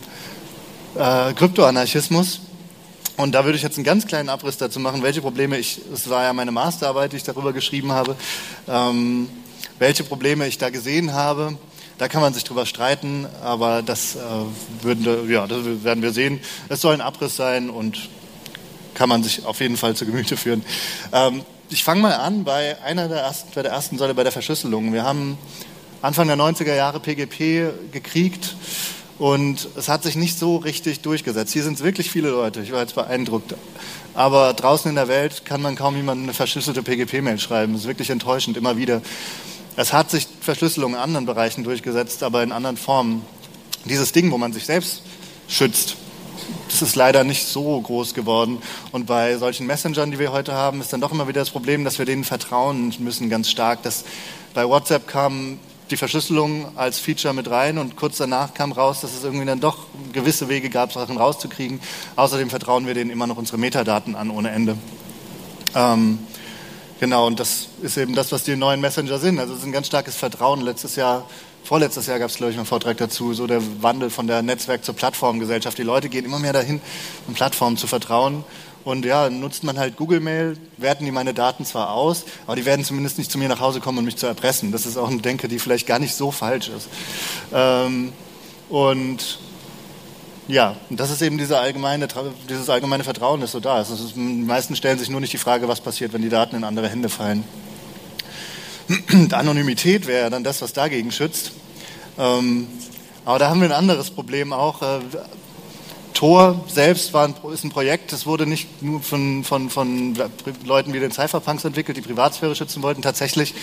äh, 0.96 1.34
Kryptoanarchismus. 1.34 2.42
Und 3.18 3.34
da 3.34 3.46
würde 3.46 3.56
ich 3.56 3.64
jetzt 3.64 3.78
einen 3.78 3.86
ganz 3.86 4.08
kleinen 4.08 4.30
Abriss 4.30 4.58
dazu 4.58 4.80
machen, 4.80 5.04
welche 5.04 5.22
Probleme 5.22 5.58
ich, 5.58 5.82
es 5.94 6.10
war 6.10 6.24
ja 6.24 6.34
meine 6.34 6.52
Masterarbeit, 6.52 7.12
die 7.12 7.18
ich 7.18 7.24
darüber 7.24 7.54
geschrieben 7.54 7.92
habe, 7.92 8.16
ähm, 8.68 9.30
welche 9.82 10.04
Probleme 10.04 10.48
ich 10.48 10.60
da 10.60 10.70
gesehen 10.70 11.14
habe. 11.14 11.58
Da 11.98 12.08
kann 12.08 12.22
man 12.22 12.36
sich 12.36 12.44
drüber 12.44 12.68
streiten, 12.68 13.26
aber 13.44 13.82
das, 13.82 14.16
äh, 14.16 14.20
würden, 14.84 15.28
ja, 15.28 15.48
das 15.48 15.84
werden 15.84 16.04
wir 16.04 16.14
sehen. 16.14 16.40
Es 16.70 16.82
soll 16.82 16.94
ein 16.94 17.02
Abriss 17.02 17.36
sein 17.36 17.72
und 17.72 18.10
kann 18.94 19.10
man 19.10 19.24
sich 19.24 19.44
auf 19.44 19.60
jeden 19.60 19.78
Fall 19.78 19.96
zu 19.96 20.06
Gemüte 20.06 20.38
führen. 20.38 20.64
Ähm, 21.12 21.42
ich 21.70 21.84
fange 21.84 22.02
mal 22.02 22.14
an 22.14 22.44
bei 22.44 22.80
einer 22.84 23.08
der 23.08 23.22
ersten, 23.22 23.50
bei 23.56 23.64
der 23.64 23.72
ersten 23.72 23.98
Säule, 23.98 24.14
bei 24.14 24.22
der 24.22 24.32
Verschlüsselung. 24.32 24.94
Wir 24.94 25.04
haben 25.04 25.40
Anfang 26.04 26.28
der 26.28 26.38
90er 26.38 26.76
Jahre 26.76 27.00
PGP 27.00 27.92
gekriegt 27.92 28.56
und 29.18 29.68
es 29.76 29.90
hat 29.90 30.04
sich 30.04 30.16
nicht 30.16 30.38
so 30.38 30.58
richtig 30.58 31.00
durchgesetzt. 31.00 31.54
Hier 31.54 31.64
sind 31.64 31.80
es 31.80 31.84
wirklich 31.84 32.12
viele 32.12 32.30
Leute, 32.30 32.62
ich 32.62 32.72
war 32.72 32.82
jetzt 32.82 32.94
beeindruckt. 32.94 33.56
Aber 34.14 34.54
draußen 34.54 34.90
in 34.90 34.96
der 34.96 35.08
Welt 35.08 35.44
kann 35.44 35.64
man 35.64 35.76
kaum 35.76 35.96
jemandem 35.96 36.26
eine 36.26 36.34
verschlüsselte 36.36 36.84
PGP-Mail 36.84 37.40
schreiben. 37.40 37.74
Das 37.74 37.82
ist 37.82 37.88
wirklich 37.88 38.12
enttäuschend, 38.12 38.58
immer 38.58 38.78
wieder. 38.78 39.02
Es 39.78 39.94
hat 39.94 40.12
sich 40.12 40.28
Verschlüsselung 40.42 40.94
in 40.94 41.00
anderen 41.00 41.26
Bereichen 41.26 41.64
durchgesetzt, 41.64 42.24
aber 42.24 42.44
in 42.44 42.52
anderen 42.52 42.78
Formen. 42.78 43.26
Dieses 43.86 44.12
Ding, 44.12 44.32
wo 44.32 44.38
man 44.38 44.54
sich 44.54 44.66
selbst 44.66 45.02
schützt, 45.48 45.96
das 46.68 46.82
ist 46.82 46.96
leider 46.96 47.24
nicht 47.24 47.48
so 47.48 47.80
groß 47.80 48.14
geworden. 48.14 48.62
Und 48.92 49.06
bei 49.06 49.38
solchen 49.38 49.68
Messengern, 49.68 50.12
die 50.12 50.20
wir 50.20 50.32
heute 50.32 50.54
haben, 50.54 50.82
ist 50.82 50.92
dann 50.92 51.02
doch 51.02 51.12
immer 51.12 51.28
wieder 51.28 51.42
das 51.42 51.50
Problem, 51.50 51.84
dass 51.84 52.00
wir 52.00 52.06
denen 52.06 52.24
vertrauen 52.24 52.94
müssen 53.00 53.30
ganz 53.30 53.50
stark. 53.50 53.84
Dass 53.84 54.04
bei 54.54 54.68
WhatsApp 54.68 55.08
kam 55.08 55.60
die 55.90 55.98
Verschlüsselung 55.98 56.78
als 56.78 57.00
Feature 57.00 57.34
mit 57.34 57.50
rein 57.50 57.78
und 57.78 57.96
kurz 57.96 58.18
danach 58.18 58.54
kam 58.54 58.72
raus, 58.72 59.02
dass 59.02 59.14
es 59.14 59.24
irgendwie 59.24 59.46
dann 59.46 59.60
doch 59.60 59.78
gewisse 60.14 60.48
Wege 60.50 60.70
gab, 60.70 60.94
Sachen 60.94 61.18
rauszukriegen. 61.18 61.82
Außerdem 62.16 62.50
vertrauen 62.50 62.88
wir 62.88 62.94
denen 62.94 63.10
immer 63.10 63.28
noch 63.28 63.38
unsere 63.38 63.58
Metadaten 63.58 64.16
an 64.16 64.30
ohne 64.32 64.52
Ende. 64.52 64.78
Ähm, 65.76 66.20
genau, 67.02 67.28
und 67.28 67.42
das 67.42 67.68
ist 67.82 67.98
eben 67.98 68.16
das, 68.16 68.32
was 68.32 68.44
die 68.44 68.56
neuen 68.56 68.80
Messenger 68.80 69.20
sind. 69.20 69.40
Also 69.40 69.52
es 69.52 69.60
ist 69.60 69.66
ein 69.66 69.74
ganz 69.74 69.88
starkes 69.88 70.16
Vertrauen. 70.16 70.62
Letztes 70.62 70.96
Jahr 70.96 71.28
vorletztes 71.64 72.08
Jahr 72.08 72.20
gab 72.20 72.30
es, 72.30 72.38
glaube 72.38 72.52
ich, 72.52 72.58
einen 72.58 72.66
Vortrag 72.66 72.98
dazu, 72.98 73.34
so 73.34 73.48
der 73.48 73.62
Wandel 73.82 74.10
von 74.10 74.28
der 74.28 74.42
Netzwerk 74.42 74.84
zur 74.84 74.96
Plattformgesellschaft. 74.96 75.78
Die 75.78 75.84
Leute 75.84 76.10
gehen 76.10 76.26
immer 76.26 76.40
mehr 76.40 76.54
dahin, 76.54 76.82
um 77.28 77.34
Plattformen 77.34 77.78
zu 77.78 77.88
vertrauen. 77.88 78.44
Und 78.84 79.06
ja, 79.06 79.30
nutzt 79.30 79.64
man 79.64 79.78
halt 79.78 79.96
Google 79.96 80.22
Mail, 80.22 80.58
werten 80.78 81.06
die 81.06 81.12
meine 81.12 81.36
Daten 81.36 81.66
zwar 81.66 81.92
aus, 81.92 82.26
aber 82.48 82.56
die 82.56 82.66
werden 82.66 82.84
zumindest 82.84 83.20
nicht 83.20 83.32
zu 83.32 83.38
mir 83.38 83.48
nach 83.48 83.60
Hause 83.60 83.80
kommen, 83.80 84.00
um 84.00 84.06
mich 84.06 84.18
zu 84.18 84.26
erpressen. 84.26 84.72
Das 84.72 84.88
ist 84.88 84.98
auch 84.98 85.10
eine 85.10 85.22
Denke, 85.22 85.48
die 85.48 85.60
vielleicht 85.60 85.86
gar 85.86 86.00
nicht 86.00 86.16
so 86.16 86.32
falsch 86.32 86.70
ist. 86.70 86.88
Ähm, 87.54 88.12
und 88.70 89.40
ja, 90.52 90.76
das 90.90 91.10
ist 91.12 91.22
eben 91.22 91.38
diese 91.38 91.58
allgemeine, 91.58 92.08
dieses 92.50 92.70
allgemeine 92.70 93.06
Vertrauen, 93.06 93.40
das 93.40 93.54
so 93.54 93.62
da 93.62 93.80
ist. 93.80 93.90
ist. 93.90 94.16
Die 94.16 94.20
meisten 94.20 94.76
stellen 94.76 95.00
sich 95.00 95.10
nur 95.10 95.22
nicht 95.22 95.32
die 95.32 95.38
Frage, 95.38 95.68
was 95.70 95.80
passiert, 95.80 96.12
wenn 96.12 96.22
die 96.22 96.30
Daten 96.30 96.58
in 96.58 96.66
andere 96.66 96.90
Hände 96.90 97.08
fallen. 97.08 97.46
Anonymität 99.32 100.08
wäre 100.08 100.30
dann 100.30 100.44
das, 100.44 100.62
was 100.62 100.74
dagegen 100.74 101.12
schützt. 101.12 101.54
Ähm, 102.20 102.68
aber 103.24 103.40
da 103.40 103.50
haben 103.50 103.62
wir 103.62 103.70
ein 103.70 103.76
anderes 103.76 104.12
Problem 104.12 104.52
auch. 104.52 104.82
Tor 106.22 106.64
selbst 106.68 107.14
war 107.14 107.28
ein, 107.28 107.34
ist 107.52 107.64
ein 107.64 107.72
Projekt, 107.72 108.14
das 108.14 108.28
wurde 108.28 108.46
nicht 108.46 108.84
nur 108.84 109.02
von, 109.02 109.44
von, 109.44 109.72
von 109.72 110.16
Leuten 110.66 110.94
wie 110.94 111.00
den 111.00 111.10
Cypherpunks 111.10 111.66
entwickelt, 111.66 111.98
die 111.98 112.04
Privatsphäre 112.04 112.56
schützen 112.56 112.84
wollten. 112.84 113.02
Tatsächlich 113.02 113.56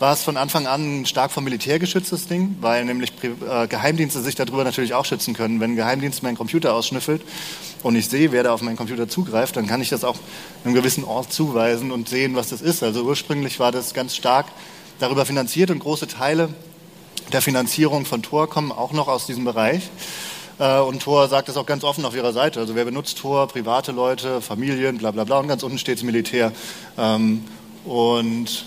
war 0.00 0.12
es 0.14 0.24
von 0.24 0.36
Anfang 0.36 0.66
an 0.66 1.02
ein 1.02 1.06
stark 1.06 1.30
vom 1.30 1.44
Militär 1.44 1.78
geschütztes 1.78 2.26
Ding, 2.26 2.56
weil 2.60 2.84
nämlich 2.84 3.12
äh, 3.22 3.68
Geheimdienste 3.68 4.22
sich 4.22 4.34
darüber 4.34 4.64
natürlich 4.64 4.92
auch 4.92 5.04
schützen 5.04 5.34
können. 5.34 5.60
Wenn 5.60 5.74
ein 5.74 5.76
Geheimdienst 5.76 6.24
meinen 6.24 6.36
Computer 6.36 6.74
ausschnüffelt 6.74 7.22
und 7.84 7.94
ich 7.94 8.08
sehe, 8.08 8.32
wer 8.32 8.42
da 8.42 8.54
auf 8.54 8.60
meinen 8.60 8.76
Computer 8.76 9.08
zugreift, 9.08 9.54
dann 9.54 9.68
kann 9.68 9.80
ich 9.80 9.90
das 9.90 10.02
auch 10.02 10.16
einem 10.64 10.74
gewissen 10.74 11.04
Ort 11.04 11.32
zuweisen 11.32 11.92
und 11.92 12.08
sehen, 12.08 12.34
was 12.34 12.48
das 12.48 12.60
ist. 12.60 12.82
Also 12.82 13.04
ursprünglich 13.04 13.60
war 13.60 13.70
das 13.70 13.94
ganz 13.94 14.16
stark 14.16 14.46
darüber 14.98 15.24
finanziert 15.26 15.70
und 15.70 15.78
große 15.78 16.08
Teile 16.08 16.48
der 17.32 17.40
Finanzierung 17.40 18.04
von 18.04 18.24
Tor 18.24 18.50
kommen 18.50 18.72
auch 18.72 18.90
noch 18.90 19.06
aus 19.06 19.26
diesem 19.26 19.44
Bereich. 19.44 19.90
Äh, 20.60 20.78
und 20.80 21.02
Tor 21.02 21.26
sagt 21.28 21.48
es 21.48 21.56
auch 21.56 21.66
ganz 21.66 21.82
offen 21.82 22.04
auf 22.04 22.14
ihrer 22.14 22.32
Seite. 22.32 22.60
Also 22.60 22.76
wer 22.76 22.84
benutzt 22.84 23.18
Tor? 23.18 23.48
Private 23.48 23.90
Leute, 23.90 24.40
Familien, 24.40 24.98
bla 24.98 25.10
bla 25.10 25.24
bla. 25.24 25.38
Und 25.38 25.48
ganz 25.48 25.62
unten 25.64 25.78
steht 25.78 25.96
das 25.96 26.04
Militär. 26.04 26.52
Ähm, 26.96 27.44
und 27.84 28.66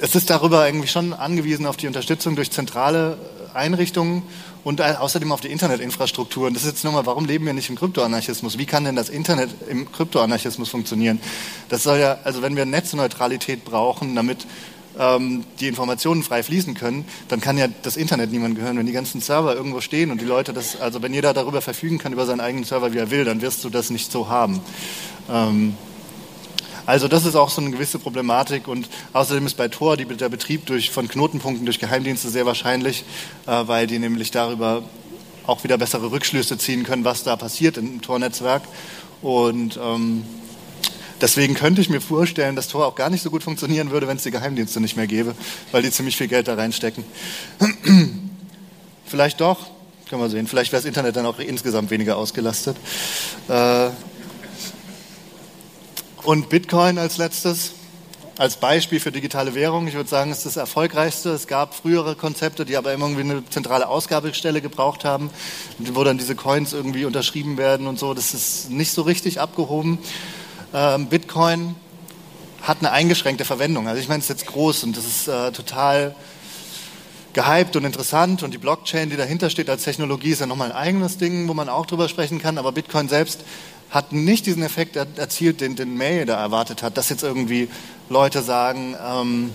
es 0.00 0.14
ist 0.14 0.30
darüber 0.30 0.66
irgendwie 0.66 0.88
schon 0.88 1.12
angewiesen 1.12 1.66
auf 1.66 1.76
die 1.76 1.86
Unterstützung 1.86 2.34
durch 2.34 2.50
zentrale 2.50 3.18
Einrichtungen 3.52 4.22
und 4.64 4.80
außerdem 4.80 5.30
auf 5.32 5.42
die 5.42 5.48
Internetinfrastruktur. 5.48 6.46
Und 6.46 6.54
das 6.54 6.62
ist 6.62 6.70
jetzt 6.70 6.84
nochmal, 6.84 7.04
warum 7.04 7.26
leben 7.26 7.44
wir 7.44 7.52
nicht 7.52 7.68
im 7.68 7.76
Kryptoanarchismus? 7.76 8.56
Wie 8.56 8.64
kann 8.64 8.84
denn 8.84 8.96
das 8.96 9.10
Internet 9.10 9.50
im 9.68 9.90
Kryptoanarchismus 9.92 10.70
funktionieren? 10.70 11.20
Das 11.68 11.82
soll 11.82 11.98
ja, 11.98 12.18
also 12.24 12.40
wenn 12.40 12.56
wir 12.56 12.64
Netzneutralität 12.64 13.64
brauchen, 13.64 14.14
damit 14.14 14.46
ähm, 14.98 15.44
die 15.60 15.68
Informationen 15.68 16.22
frei 16.22 16.42
fließen 16.42 16.74
können, 16.74 17.04
dann 17.28 17.40
kann 17.40 17.58
ja 17.58 17.68
das 17.82 17.96
Internet 17.96 18.32
niemand 18.32 18.56
gehören. 18.56 18.76
Wenn 18.76 18.86
die 18.86 18.92
ganzen 18.92 19.20
Server 19.20 19.54
irgendwo 19.54 19.80
stehen 19.80 20.10
und 20.10 20.20
die 20.20 20.26
Leute 20.26 20.52
das, 20.52 20.80
also 20.80 21.02
wenn 21.02 21.14
jeder 21.14 21.32
darüber 21.34 21.60
verfügen 21.62 21.98
kann, 21.98 22.12
über 22.12 22.26
seinen 22.26 22.40
eigenen 22.40 22.64
Server, 22.64 22.92
wie 22.92 22.98
er 22.98 23.10
will, 23.10 23.24
dann 23.24 23.40
wirst 23.42 23.64
du 23.64 23.70
das 23.70 23.90
nicht 23.90 24.10
so 24.10 24.28
haben. 24.28 24.60
Ähm, 25.30 25.74
also 26.86 27.06
das 27.06 27.24
ist 27.24 27.36
auch 27.36 27.50
so 27.50 27.60
eine 27.60 27.70
gewisse 27.70 27.98
Problematik 27.98 28.66
und 28.66 28.88
außerdem 29.12 29.46
ist 29.46 29.56
bei 29.56 29.68
Tor 29.68 29.96
die, 29.96 30.06
der 30.06 30.28
Betrieb 30.28 30.66
durch, 30.66 30.90
von 30.90 31.06
Knotenpunkten 31.06 31.64
durch 31.64 31.78
Geheimdienste 31.78 32.28
sehr 32.30 32.46
wahrscheinlich, 32.46 33.04
äh, 33.46 33.62
weil 33.66 33.86
die 33.86 33.98
nämlich 33.98 34.30
darüber 34.30 34.82
auch 35.46 35.62
wieder 35.64 35.78
bessere 35.78 36.10
Rückschlüsse 36.10 36.58
ziehen 36.58 36.84
können, 36.84 37.04
was 37.04 37.22
da 37.22 37.36
passiert 37.36 37.76
im 37.76 38.02
Tor-Netzwerk. 38.02 38.62
Und 39.22 39.78
ähm, 39.82 40.24
Deswegen 41.20 41.54
könnte 41.54 41.80
ich 41.80 41.90
mir 41.90 42.00
vorstellen, 42.00 42.56
dass 42.56 42.68
Tor 42.68 42.86
auch 42.86 42.94
gar 42.94 43.10
nicht 43.10 43.22
so 43.22 43.30
gut 43.30 43.42
funktionieren 43.42 43.90
würde, 43.90 44.08
wenn 44.08 44.16
es 44.16 44.22
die 44.22 44.30
Geheimdienste 44.30 44.80
nicht 44.80 44.96
mehr 44.96 45.06
gäbe, 45.06 45.34
weil 45.70 45.82
die 45.82 45.90
ziemlich 45.90 46.16
viel 46.16 46.28
Geld 46.28 46.48
da 46.48 46.54
reinstecken. 46.54 47.04
Vielleicht 49.04 49.40
doch, 49.40 49.66
können 50.08 50.22
wir 50.22 50.30
sehen. 50.30 50.46
Vielleicht 50.46 50.72
wäre 50.72 50.80
das 50.80 50.86
Internet 50.86 51.16
dann 51.16 51.26
auch 51.26 51.38
insgesamt 51.38 51.90
weniger 51.90 52.16
ausgelastet. 52.16 52.76
Äh, 53.48 53.90
und 56.22 56.48
Bitcoin 56.48 56.98
als 56.98 57.16
letztes, 57.18 57.72
als 58.38 58.56
Beispiel 58.56 59.00
für 59.00 59.12
digitale 59.12 59.54
Währung. 59.54 59.88
Ich 59.88 59.94
würde 59.94 60.08
sagen, 60.08 60.30
es 60.30 60.38
ist 60.38 60.46
das 60.46 60.56
erfolgreichste. 60.56 61.30
Es 61.30 61.46
gab 61.46 61.74
frühere 61.74 62.14
Konzepte, 62.14 62.64
die 62.64 62.76
aber 62.76 62.92
immer 62.92 63.06
irgendwie 63.06 63.30
eine 63.30 63.48
zentrale 63.50 63.88
Ausgabestelle 63.88 64.60
gebraucht 64.62 65.04
haben, 65.04 65.30
wo 65.78 66.02
dann 66.04 66.18
diese 66.18 66.34
Coins 66.34 66.72
irgendwie 66.72 67.04
unterschrieben 67.04 67.58
werden 67.58 67.86
und 67.86 67.98
so. 67.98 68.14
Das 68.14 68.32
ist 68.32 68.70
nicht 68.70 68.92
so 68.92 69.02
richtig 69.02 69.40
abgehoben. 69.40 69.98
Ähm, 70.72 71.06
Bitcoin 71.06 71.74
hat 72.62 72.78
eine 72.80 72.92
eingeschränkte 72.92 73.44
Verwendung. 73.44 73.88
Also 73.88 74.00
ich 74.00 74.08
meine, 74.08 74.20
es 74.20 74.30
ist 74.30 74.40
jetzt 74.40 74.46
groß 74.46 74.84
und 74.84 74.96
das 74.96 75.04
ist 75.04 75.28
äh, 75.28 75.50
total 75.52 76.14
gehypt 77.32 77.76
und 77.76 77.84
interessant 77.84 78.42
und 78.42 78.52
die 78.52 78.58
Blockchain, 78.58 79.08
die 79.10 79.16
dahinter 79.16 79.50
steht 79.50 79.70
als 79.70 79.84
Technologie, 79.84 80.30
ist 80.30 80.40
ja 80.40 80.46
nochmal 80.46 80.72
ein 80.72 80.76
eigenes 80.76 81.16
Ding, 81.16 81.48
wo 81.48 81.54
man 81.54 81.68
auch 81.68 81.86
drüber 81.86 82.08
sprechen 82.08 82.40
kann. 82.40 82.58
Aber 82.58 82.72
Bitcoin 82.72 83.08
selbst 83.08 83.44
hat 83.90 84.12
nicht 84.12 84.46
diesen 84.46 84.62
Effekt 84.62 84.96
erzielt, 84.96 85.60
den, 85.60 85.74
den 85.74 85.96
May 85.96 86.24
da 86.24 86.40
erwartet 86.40 86.82
hat, 86.82 86.96
dass 86.96 87.08
jetzt 87.08 87.22
irgendwie 87.22 87.68
Leute 88.08 88.42
sagen, 88.42 88.96
ähm, 89.04 89.50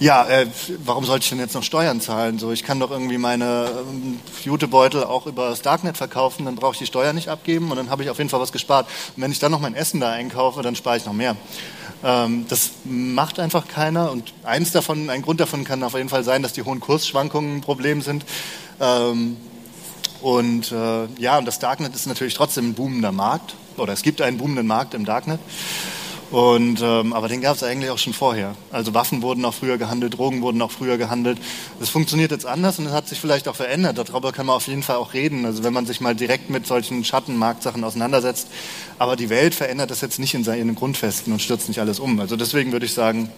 ja, 0.00 0.26
äh, 0.26 0.46
warum 0.82 1.04
sollte 1.04 1.24
ich 1.24 1.28
denn 1.28 1.38
jetzt 1.38 1.54
noch 1.54 1.62
Steuern 1.62 2.00
zahlen? 2.00 2.38
So, 2.38 2.50
ich 2.52 2.64
kann 2.64 2.80
doch 2.80 2.90
irgendwie 2.90 3.18
meine 3.18 3.68
ähm, 3.88 4.18
Jutebeutel 4.42 5.04
auch 5.04 5.26
über 5.26 5.50
das 5.50 5.60
Darknet 5.60 5.98
verkaufen, 5.98 6.46
dann 6.46 6.56
brauche 6.56 6.72
ich 6.72 6.78
die 6.78 6.86
Steuer 6.86 7.12
nicht 7.12 7.28
abgeben 7.28 7.70
und 7.70 7.76
dann 7.76 7.90
habe 7.90 8.02
ich 8.02 8.10
auf 8.10 8.16
jeden 8.16 8.30
Fall 8.30 8.40
was 8.40 8.50
gespart. 8.50 8.88
Und 9.14 9.22
wenn 9.22 9.30
ich 9.30 9.38
dann 9.38 9.52
noch 9.52 9.60
mein 9.60 9.74
Essen 9.74 10.00
da 10.00 10.10
einkaufe, 10.10 10.62
dann 10.62 10.74
spare 10.74 10.96
ich 10.96 11.04
noch 11.04 11.12
mehr. 11.12 11.36
Ähm, 12.02 12.46
das 12.48 12.70
macht 12.84 13.38
einfach 13.38 13.68
keiner 13.68 14.10
und 14.10 14.32
eins 14.42 14.72
davon, 14.72 15.10
ein 15.10 15.20
Grund 15.20 15.38
davon 15.38 15.64
kann 15.64 15.82
auf 15.82 15.92
jeden 15.92 16.08
Fall 16.08 16.24
sein, 16.24 16.42
dass 16.42 16.54
die 16.54 16.62
hohen 16.62 16.80
Kursschwankungen 16.80 17.58
ein 17.58 17.60
Problem 17.60 18.00
sind. 18.00 18.24
Ähm, 18.80 19.36
und 20.22 20.72
äh, 20.72 21.06
ja, 21.18 21.36
und 21.36 21.44
das 21.44 21.58
Darknet 21.58 21.94
ist 21.94 22.06
natürlich 22.06 22.34
trotzdem 22.34 22.70
ein 22.70 22.74
boomender 22.74 23.12
Markt 23.12 23.54
oder 23.76 23.92
es 23.92 24.02
gibt 24.02 24.22
einen 24.22 24.38
boomenden 24.38 24.66
Markt 24.66 24.94
im 24.94 25.04
Darknet. 25.04 25.40
Und, 26.30 26.80
ähm, 26.80 27.12
aber 27.12 27.26
den 27.26 27.40
gab 27.40 27.56
es 27.56 27.62
eigentlich 27.64 27.90
auch 27.90 27.98
schon 27.98 28.12
vorher. 28.12 28.54
Also 28.70 28.94
Waffen 28.94 29.20
wurden 29.20 29.44
auch 29.44 29.54
früher 29.54 29.78
gehandelt, 29.78 30.16
Drogen 30.16 30.42
wurden 30.42 30.62
auch 30.62 30.70
früher 30.70 30.96
gehandelt. 30.96 31.38
Das 31.80 31.90
funktioniert 31.90 32.30
jetzt 32.30 32.46
anders 32.46 32.78
und 32.78 32.86
es 32.86 32.92
hat 32.92 33.08
sich 33.08 33.18
vielleicht 33.18 33.48
auch 33.48 33.56
verändert. 33.56 33.98
Darüber 33.98 34.30
kann 34.30 34.46
man 34.46 34.54
auf 34.54 34.68
jeden 34.68 34.84
Fall 34.84 34.96
auch 34.96 35.12
reden. 35.12 35.44
Also 35.44 35.64
wenn 35.64 35.72
man 35.72 35.86
sich 35.86 36.00
mal 36.00 36.14
direkt 36.14 36.48
mit 36.48 36.68
solchen 36.68 37.04
Schattenmarktsachen 37.04 37.82
auseinandersetzt. 37.82 38.46
Aber 38.98 39.16
die 39.16 39.28
Welt 39.28 39.56
verändert 39.56 39.90
das 39.90 40.02
jetzt 40.02 40.20
nicht 40.20 40.34
in 40.34 40.44
seinen 40.44 40.76
Grundfesten 40.76 41.32
und 41.32 41.42
stürzt 41.42 41.66
nicht 41.66 41.80
alles 41.80 41.98
um. 41.98 42.20
Also 42.20 42.36
deswegen 42.36 42.70
würde 42.70 42.86
ich 42.86 42.94
sagen, 42.94 43.32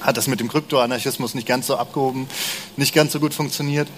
hat 0.00 0.18
das 0.18 0.26
mit 0.26 0.38
dem 0.38 0.48
Kryptoanarchismus 0.48 1.34
nicht 1.34 1.48
ganz 1.48 1.66
so 1.66 1.76
abgehoben, 1.76 2.28
nicht 2.76 2.94
ganz 2.94 3.12
so 3.12 3.20
gut 3.20 3.32
funktioniert. 3.32 3.88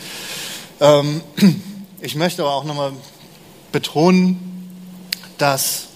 Ähm, 0.81 1.21
ich 2.01 2.15
möchte 2.15 2.43
aber 2.43 2.55
auch 2.55 2.65
nochmal 2.65 2.93
betonen, 3.73 4.69
dass 5.37 5.90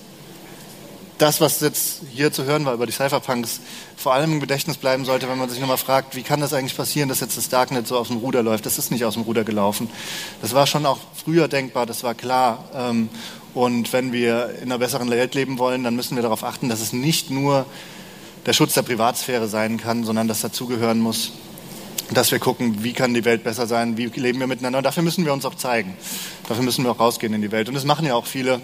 das, 1.24 1.40
was 1.40 1.60
jetzt 1.60 2.02
hier 2.12 2.32
zu 2.32 2.44
hören 2.44 2.66
war 2.66 2.74
über 2.74 2.84
die 2.84 2.92
Cypherpunks, 2.92 3.60
vor 3.96 4.12
allem 4.12 4.34
im 4.34 4.40
Gedächtnis 4.40 4.76
bleiben 4.76 5.06
sollte, 5.06 5.26
wenn 5.26 5.38
man 5.38 5.48
sich 5.48 5.58
nochmal 5.58 5.78
fragt, 5.78 6.14
wie 6.16 6.22
kann 6.22 6.40
das 6.40 6.52
eigentlich 6.52 6.76
passieren, 6.76 7.08
dass 7.08 7.20
jetzt 7.20 7.38
das 7.38 7.48
Darknet 7.48 7.86
so 7.86 7.96
aus 7.96 8.08
dem 8.08 8.18
Ruder 8.18 8.42
läuft. 8.42 8.66
Das 8.66 8.76
ist 8.76 8.90
nicht 8.90 9.06
aus 9.06 9.14
dem 9.14 9.22
Ruder 9.22 9.42
gelaufen. 9.42 9.88
Das 10.42 10.52
war 10.52 10.66
schon 10.66 10.84
auch 10.84 10.98
früher 11.14 11.48
denkbar, 11.48 11.86
das 11.86 12.02
war 12.02 12.14
klar. 12.14 12.68
Ähm, 12.74 13.08
und 13.54 13.90
wenn 13.94 14.12
wir 14.12 14.50
in 14.56 14.64
einer 14.64 14.78
besseren 14.78 15.08
Welt 15.08 15.34
leben 15.34 15.58
wollen, 15.58 15.82
dann 15.82 15.96
müssen 15.96 16.14
wir 16.14 16.22
darauf 16.22 16.44
achten, 16.44 16.68
dass 16.68 16.80
es 16.80 16.92
nicht 16.92 17.30
nur 17.30 17.64
der 18.44 18.52
Schutz 18.52 18.74
der 18.74 18.82
Privatsphäre 18.82 19.48
sein 19.48 19.78
kann, 19.78 20.04
sondern 20.04 20.28
dass 20.28 20.42
dazugehören 20.42 21.00
muss, 21.00 21.32
dass 22.12 22.32
wir 22.32 22.38
gucken, 22.38 22.84
wie 22.84 22.92
kann 22.92 23.14
die 23.14 23.24
Welt 23.24 23.44
besser 23.44 23.66
sein, 23.66 23.96
wie 23.96 24.08
leben 24.08 24.40
wir 24.40 24.46
miteinander. 24.46 24.76
Und 24.76 24.84
dafür 24.84 25.02
müssen 25.02 25.24
wir 25.24 25.32
uns 25.32 25.46
auch 25.46 25.54
zeigen. 25.54 25.96
Dafür 26.46 26.64
müssen 26.64 26.84
wir 26.84 26.90
auch 26.90 27.00
rausgehen 27.00 27.32
in 27.32 27.40
die 27.40 27.50
Welt. 27.50 27.68
Und 27.68 27.74
das 27.74 27.86
machen 27.86 28.04
ja 28.04 28.14
auch 28.14 28.26
viele. 28.26 28.60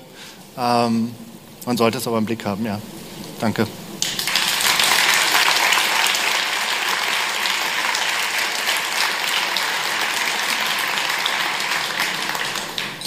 Ähm, 0.58 1.12
man 1.66 1.76
sollte 1.76 1.98
es 1.98 2.06
aber 2.06 2.18
im 2.18 2.26
Blick 2.26 2.44
haben, 2.44 2.64
ja. 2.64 2.80
Danke. 3.40 3.66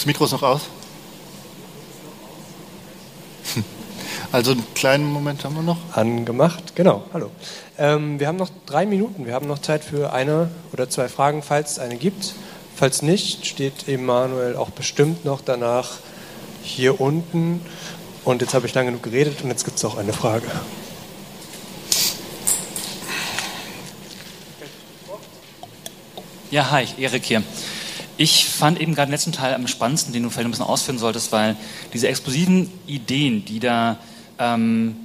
Das 0.04 0.06
Mikro 0.08 0.26
ist 0.26 0.32
noch 0.34 0.44
aus. 0.44 0.62
Also 4.34 4.52
einen 4.52 4.66
kleinen 4.74 5.06
Moment 5.06 5.46
haben 5.46 5.56
wir 5.56 5.62
noch. 5.62 5.78
Angemacht, 5.94 6.76
genau. 6.76 7.04
Hallo. 7.14 7.30
Ähm, 7.78 8.20
wir 8.20 8.28
haben 8.28 8.36
noch 8.36 8.50
drei 8.66 8.86
Minuten. 8.86 9.26
Wir 9.26 9.34
haben 9.34 9.48
noch 9.48 9.60
Zeit 9.60 9.84
für 9.84 10.12
eine 10.12 10.50
oder 10.74 10.90
zwei 10.90 11.08
Fragen, 11.08 11.42
falls 11.42 11.74
es 11.74 11.80
eine 11.80 11.96
gibt. 11.96 12.34
Falls 12.76 13.02
nicht, 13.02 13.46
steht 13.46 13.88
Emanuel 13.88 14.58
auch 14.58 14.72
bestimmt 14.72 15.24
noch 15.24 15.40
danach 15.40 16.00
hier 16.64 17.00
unten. 17.00 17.62
Und 18.26 18.42
jetzt 18.42 18.54
habe 18.54 18.66
ich 18.66 18.74
lange 18.74 18.88
genug 18.88 19.04
geredet 19.04 19.42
und 19.44 19.50
jetzt 19.50 19.66
gibt 19.66 19.78
es 19.78 19.84
auch 19.84 19.98
eine 19.98 20.14
Frage. 20.14 20.50
Ja, 26.50 26.72
hi, 26.72 26.86
Erik 26.98 27.26
hier. 27.26 27.44
Ich 28.16 28.46
fand 28.46 28.80
eben 28.80 28.96
gerade 28.96 29.08
den 29.08 29.14
letzten 29.14 29.32
Teil 29.32 29.54
am 29.56 29.68
spannendsten, 29.68 30.14
den 30.14 30.24
du 30.24 30.30
vielleicht 30.30 30.46
ein 30.46 30.52
bisschen 30.52 30.66
ausführen 30.66 31.00
solltest, 31.00 31.32
weil 31.32 31.58
diese 31.94 32.08
explosiven 32.08 32.72
Ideen, 32.86 33.44
die 33.44 33.60
da 33.60 33.98
ähm, 34.40 34.96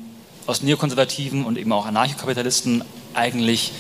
aus 0.47 0.63
Neokonservativen 0.63 1.45
und 1.45 1.59
eben 1.59 1.73
auch 1.73 1.87
Anarchokapitalisten 1.87 2.85
eigentlich 3.15 3.73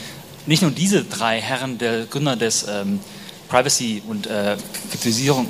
nicht 0.46 0.62
nur 0.62 0.70
diese 0.70 1.05
drei 1.05 1.40
Herren, 1.40 1.79
der 1.79 2.07
Gründer 2.07 2.37
des 2.37 2.66
ähm, 2.68 3.01
Privacy 3.48 4.03
und 4.09 4.27
äh, 4.27 4.57
Kapitalisierung 4.90 5.46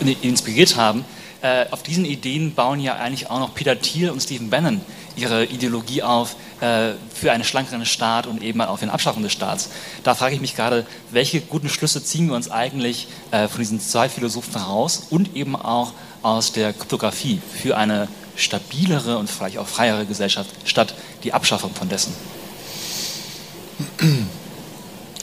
äh, 0.00 0.12
inspiriert 0.22 0.76
haben, 0.76 1.04
äh, 1.42 1.66
auf 1.70 1.82
diesen 1.82 2.04
Ideen 2.04 2.54
bauen 2.54 2.80
ja 2.80 2.96
eigentlich 2.96 3.30
auch 3.30 3.38
noch 3.38 3.54
Peter 3.54 3.80
Thiel 3.80 4.10
und 4.10 4.20
Stephen 4.20 4.50
Bannon 4.50 4.80
ihre 5.16 5.44
Ideologie 5.44 6.02
auf 6.02 6.36
äh, 6.60 6.92
für 7.14 7.32
einen 7.32 7.44
schlankeren 7.44 7.84
Staat 7.86 8.26
und 8.26 8.42
eben 8.42 8.60
auch 8.60 8.76
für 8.78 8.82
eine 8.82 8.92
Abschaffung 8.92 9.22
des 9.22 9.32
Staats. 9.32 9.70
Da 10.02 10.14
frage 10.14 10.34
ich 10.34 10.40
mich 10.40 10.54
gerade, 10.54 10.86
welche 11.10 11.40
guten 11.40 11.68
Schlüsse 11.68 12.02
ziehen 12.02 12.28
wir 12.28 12.36
uns 12.36 12.50
eigentlich 12.50 13.08
äh, 13.30 13.48
von 13.48 13.58
diesen 13.60 13.80
zwei 13.80 14.08
Philosophen 14.08 14.52
heraus 14.52 15.06
und 15.10 15.34
eben 15.36 15.56
auch 15.56 15.92
aus 16.22 16.52
der 16.52 16.72
Kryptographie 16.72 17.40
für 17.62 17.76
eine 17.76 18.08
stabilere 18.36 19.18
und 19.18 19.30
vielleicht 19.30 19.58
auch 19.58 19.66
freiere 19.66 20.06
Gesellschaft 20.06 20.50
statt 20.64 20.94
die 21.24 21.32
Abschaffung 21.32 21.74
von 21.74 21.88
dessen? 21.88 22.14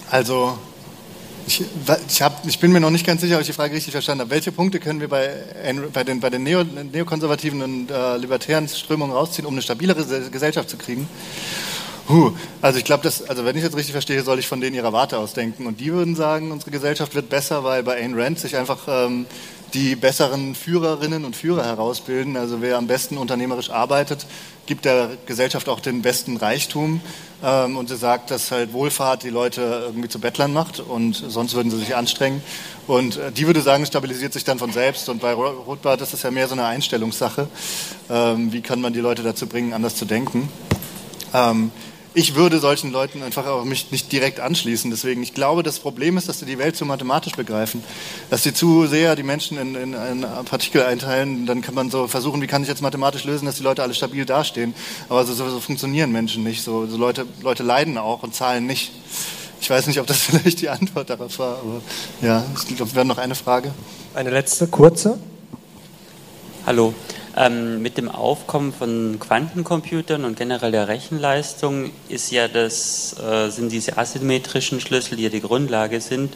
Also 0.10 0.58
ich, 1.48 1.64
ich, 2.10 2.22
hab, 2.22 2.46
ich, 2.46 2.60
bin 2.60 2.72
mir 2.72 2.82
noch 2.82 2.90
nicht 2.92 3.06
ganz 3.06 3.22
sicher, 3.22 3.36
ob 3.36 3.42
ich 3.42 3.48
die 3.48 3.54
Frage 3.54 3.74
richtig 3.74 3.94
verstanden 3.94 4.22
habe. 4.22 4.32
Welche 4.32 4.52
Punkte 4.52 4.80
können 4.80 5.00
wir 5.00 5.08
bei, 5.08 5.30
bei 5.94 6.04
den, 6.04 6.20
bei 6.20 6.30
den 6.30 6.44
Neo, 6.44 6.64
neokonservativen 6.64 7.62
und 7.62 7.90
äh, 7.90 8.18
libertären 8.18 8.68
Strömungen 8.68 9.16
rausziehen, 9.16 9.46
um 9.46 9.54
eine 9.54 9.62
stabilere 9.62 10.30
Gesellschaft 10.30 10.70
zu 10.70 10.78
kriegen? 10.78 11.08
Huh, 12.10 12.32
also 12.62 12.80
ich 12.80 12.86
glaube, 12.86 13.08
also 13.08 13.46
wenn 13.46 13.56
ich 13.58 13.64
jetzt 13.64 13.76
richtig 13.76 13.94
verstehe, 13.94 14.24
soll 14.24 14.40
ich 14.40 14.48
von 14.48 14.62
denen 14.62 14.76
ihrer 14.76 14.94
Warte 14.94 15.18
aus 15.18 15.34
denken. 15.34 15.66
Und 15.66 15.80
die 15.80 15.92
würden 15.92 16.16
sagen, 16.16 16.52
unsere 16.52 16.72
Gesellschaft 16.72 17.16
wird 17.16 17.30
besser, 17.30 17.64
weil 17.64 17.84
bei 17.84 17.98
Ayn 17.98 18.20
Rand 18.20 18.40
sich 18.40 18.56
einfach 18.58 18.80
ähm, 18.88 19.26
die 19.74 19.96
besseren 19.96 20.56
Führerinnen 20.56 21.26
und 21.26 21.36
Führer 21.36 21.66
herausbilden. 21.66 22.38
Also 22.38 22.62
wer 22.62 22.78
am 22.78 22.88
besten 22.88 23.18
unternehmerisch 23.18 23.70
arbeitet, 23.70 24.26
gibt 24.66 24.86
der 24.86 25.12
Gesellschaft 25.26 25.70
auch 25.70 25.80
den 25.80 26.02
besten 26.02 26.38
Reichtum. 26.38 27.02
Ähm, 27.44 27.78
und 27.78 27.90
sie 27.90 27.98
sagt, 27.98 28.32
dass 28.32 28.52
halt 28.52 28.74
Wohlfahrt 28.74 29.24
die 29.24 29.30
Leute 29.30 29.84
irgendwie 29.86 30.10
zu 30.10 30.20
Bettlern 30.20 30.54
macht 30.54 30.80
und 30.80 31.14
sonst 31.14 31.54
würden 31.54 31.70
sie 31.70 31.78
sich 31.78 31.96
anstrengen. 31.96 32.42
Und 32.88 33.18
äh, 33.18 33.32
die 33.32 33.46
würde 33.46 33.62
sagen, 33.62 33.86
stabilisiert 33.86 34.34
sich 34.34 34.44
dann 34.44 34.60
von 34.60 34.72
selbst. 34.72 35.10
Und 35.10 35.22
bei 35.22 35.34
Rothbard 35.34 36.02
ist 36.02 36.14
es 36.14 36.24
ja 36.24 36.32
mehr 36.32 36.48
so 36.48 36.54
eine 36.54 36.66
Einstellungssache. 36.66 37.48
Ähm, 38.10 38.52
wie 38.52 38.62
kann 38.62 38.82
man 38.82 38.94
die 38.94 39.02
Leute 39.02 39.24
dazu 39.24 39.48
bringen, 39.48 39.74
anders 39.74 39.96
zu 39.96 40.06
denken? 40.06 40.50
Ähm, 41.34 41.72
ich 42.18 42.34
würde 42.34 42.58
solchen 42.58 42.92
Leuten 42.92 43.22
einfach 43.22 43.46
auch 43.46 43.64
mich 43.64 43.92
nicht 43.92 44.12
direkt 44.12 44.40
anschließen. 44.40 44.90
Deswegen, 44.90 45.22
ich 45.22 45.36
glaube, 45.36 45.62
das 45.62 45.78
Problem 45.78 46.18
ist, 46.18 46.28
dass 46.28 46.40
sie 46.40 46.48
die 46.48 46.58
Welt 46.58 46.76
zu 46.76 46.84
mathematisch 46.84 47.34
begreifen. 47.34 47.84
Dass 48.32 48.42
sie 48.42 48.56
zu 48.56 48.88
sehr 48.88 49.16
die 49.16 49.22
Menschen 49.22 49.60
in, 49.60 49.76
in, 49.76 49.94
in 49.94 50.26
Partikel 50.46 50.82
einteilen. 50.82 51.46
Dann 51.46 51.62
kann 51.62 51.76
man 51.76 51.92
so 51.92 52.08
versuchen, 52.08 52.42
wie 52.42 52.48
kann 52.48 52.64
ich 52.64 52.70
jetzt 52.70 52.82
mathematisch 52.82 53.24
lösen, 53.24 53.46
dass 53.46 53.58
die 53.58 53.64
Leute 53.64 53.84
alle 53.84 53.94
stabil 53.94 54.26
dastehen. 54.26 54.74
Aber 55.10 55.26
so, 55.26 55.34
so, 55.36 55.48
so 55.48 55.60
funktionieren 55.60 56.12
Menschen 56.12 56.44
nicht. 56.44 56.64
So, 56.64 56.88
so 56.88 56.98
Leute, 56.98 57.28
Leute 57.44 57.62
leiden 57.62 58.00
auch 58.00 58.24
und 58.24 58.34
zahlen 58.34 58.66
nicht. 58.66 58.92
Ich 59.62 59.70
weiß 59.70 59.86
nicht, 59.86 60.00
ob 60.00 60.08
das 60.08 60.18
vielleicht 60.24 60.62
die 60.62 60.70
Antwort 60.70 61.12
darauf 61.12 61.38
war, 61.38 61.60
aber 61.60 61.82
ja, 62.24 62.44
ich 62.68 62.76
glaube, 62.76 62.96
wir 62.96 63.00
haben 63.00 63.08
noch 63.08 63.20
eine 63.20 63.36
Frage. 63.36 63.72
Eine 64.16 64.32
letzte, 64.32 64.66
kurze. 64.66 65.20
Hallo. 66.66 66.96
Ähm, 67.40 67.84
mit 67.84 68.00
dem 68.00 68.10
Aufkommen 68.10 68.74
von 68.74 69.20
Quantencomputern 69.20 70.26
und 70.26 70.40
generell 70.40 70.72
der 70.72 70.88
Rechenleistung 70.88 71.92
ist 72.10 72.32
ja 72.32 72.48
das, 72.48 73.16
äh, 73.20 73.52
sind 73.52 73.72
diese 73.72 73.96
asymmetrischen 73.96 74.82
Schlüssel, 74.82 75.18
die 75.18 75.24
ja 75.26 75.30
die 75.30 75.42
Grundlage 75.42 76.02
sind, 76.02 76.34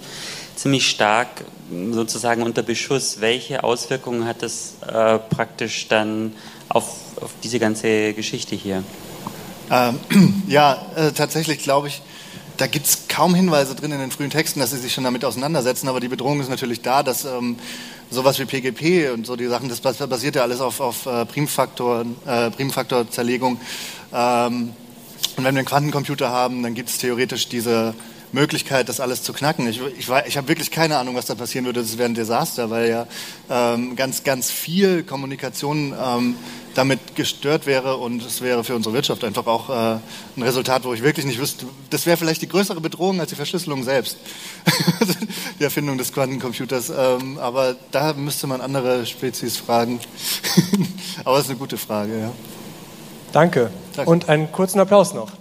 ziemlich 0.56 0.88
stark 0.88 1.44
sozusagen 1.90 2.44
unter 2.44 2.62
Beschuss. 2.62 3.20
Welche 3.20 3.64
Auswirkungen 3.64 4.28
hat 4.28 4.44
das 4.44 4.76
äh, 4.88 5.18
praktisch 5.18 5.88
dann 5.88 6.34
auf, 6.70 6.98
auf, 7.20 7.32
diese 7.42 7.58
ganze 7.58 8.14
Geschichte 8.14 8.56
hier? 8.56 8.84
Ähm, 9.72 10.00
ja, 10.48 10.86
äh, 10.96 11.14
tatsächlich 11.14 11.64
glaube 11.64 11.88
ich, 11.88 12.04
da 12.58 12.68
gibt 12.68 12.86
es 12.86 13.08
kaum 13.08 13.34
Hinweise 13.34 13.74
drin 13.74 13.92
in 13.92 13.98
den 13.98 14.12
frühen 14.12 14.30
Texten, 14.30 14.60
dass 14.60 14.70
sie 14.70 14.78
sich 14.78 14.94
schon 14.94 15.04
damit 15.04 15.26
auseinandersetzen, 15.26 15.88
aber 15.88 16.00
die 16.00 16.10
Bedrohung 16.10 16.42
ist 16.42 16.50
natürlich 16.50 16.84
da, 16.84 17.02
dass 17.02 17.26
ähm, 17.26 17.58
sowas 18.12 18.38
wie 18.40 18.46
PGP 18.46 19.14
und 19.14 19.26
so 19.26 19.36
die 19.36 19.48
Sachen, 19.48 19.70
das 19.70 19.80
basiert 19.80 20.36
ja 20.36 20.44
alles 20.44 20.62
auf, 20.62 20.80
auf 20.82 21.06
äh, 21.06 21.26
Primfaktor, 21.26 22.06
äh, 22.28 22.52
Primfaktorzerlegung. 22.52 23.60
Ähm, 24.14 24.74
und 25.38 25.46
wenn 25.46 25.56
wir 25.56 25.60
einen 25.60 25.66
Quantencomputer 25.66 26.30
haben, 26.30 26.62
dann 26.62 26.74
gibt 26.74 26.90
es 26.90 26.98
theoretisch 26.98 27.48
diese 27.48 27.96
Möglichkeit, 28.34 28.90
das 28.90 29.00
alles 29.00 29.24
zu 29.24 29.34
knacken. 29.34 29.68
Ich, 29.68 29.82
ich, 29.98 30.10
ich 30.28 30.38
habe 30.38 30.48
wirklich 30.48 30.72
keine 30.72 30.98
Ahnung, 30.98 31.16
was 31.16 31.26
da 31.26 31.36
passieren 31.36 31.66
würde. 31.66 31.82
Das 31.82 31.98
wäre 31.98 32.10
ein 32.10 32.16
Desaster, 32.16 32.70
weil 32.70 32.90
ja 32.90 33.08
ähm, 33.50 33.96
ganz, 33.96 34.24
ganz 34.24 34.50
viel 34.50 35.04
Kommunikation 35.04 35.94
ähm, 36.00 36.36
damit 36.76 37.16
gestört 37.16 37.66
wäre 37.66 37.98
und 37.98 38.24
es 38.24 38.42
wäre 38.42 38.64
für 38.64 38.76
unsere 38.76 38.96
Wirtschaft 38.96 39.24
einfach 39.24 39.46
auch 39.46 39.70
äh, 39.70 40.00
ein 40.38 40.44
Resultat, 40.44 40.86
wo 40.86 40.94
ich 40.94 41.04
wirklich 41.04 41.26
nicht 41.26 41.40
wüsste, 41.40 41.66
das 41.90 42.06
wäre 42.06 42.18
vielleicht 42.18 42.42
die 42.42 42.48
größere 42.48 42.80
Bedrohung 42.80 43.20
als 43.20 43.30
die 43.30 43.36
Verschlüsselung 43.36 43.84
selbst, 43.84 44.18
die 45.60 45.64
Erfindung 45.64 45.98
des 45.98 46.14
Quantencomputers. 46.14 46.90
Ähm, 46.90 47.38
aber 47.40 47.76
da 47.92 48.14
müsste 48.14 48.48
man 48.48 48.62
andere 48.62 49.06
Spezies 49.06 49.58
fragen. 49.58 50.00
aber 51.26 51.38
es 51.38 51.44
ist 51.44 51.50
eine 51.50 51.60
gute 51.60 51.78
Frage, 51.78 52.20
ja. 52.20 52.32
Danke. 53.34 53.72
Danke. 53.96 54.10
Und 54.10 54.30
einen 54.30 54.52
kurzen 54.52 54.80
Applaus 54.80 55.14
noch. 55.14 55.32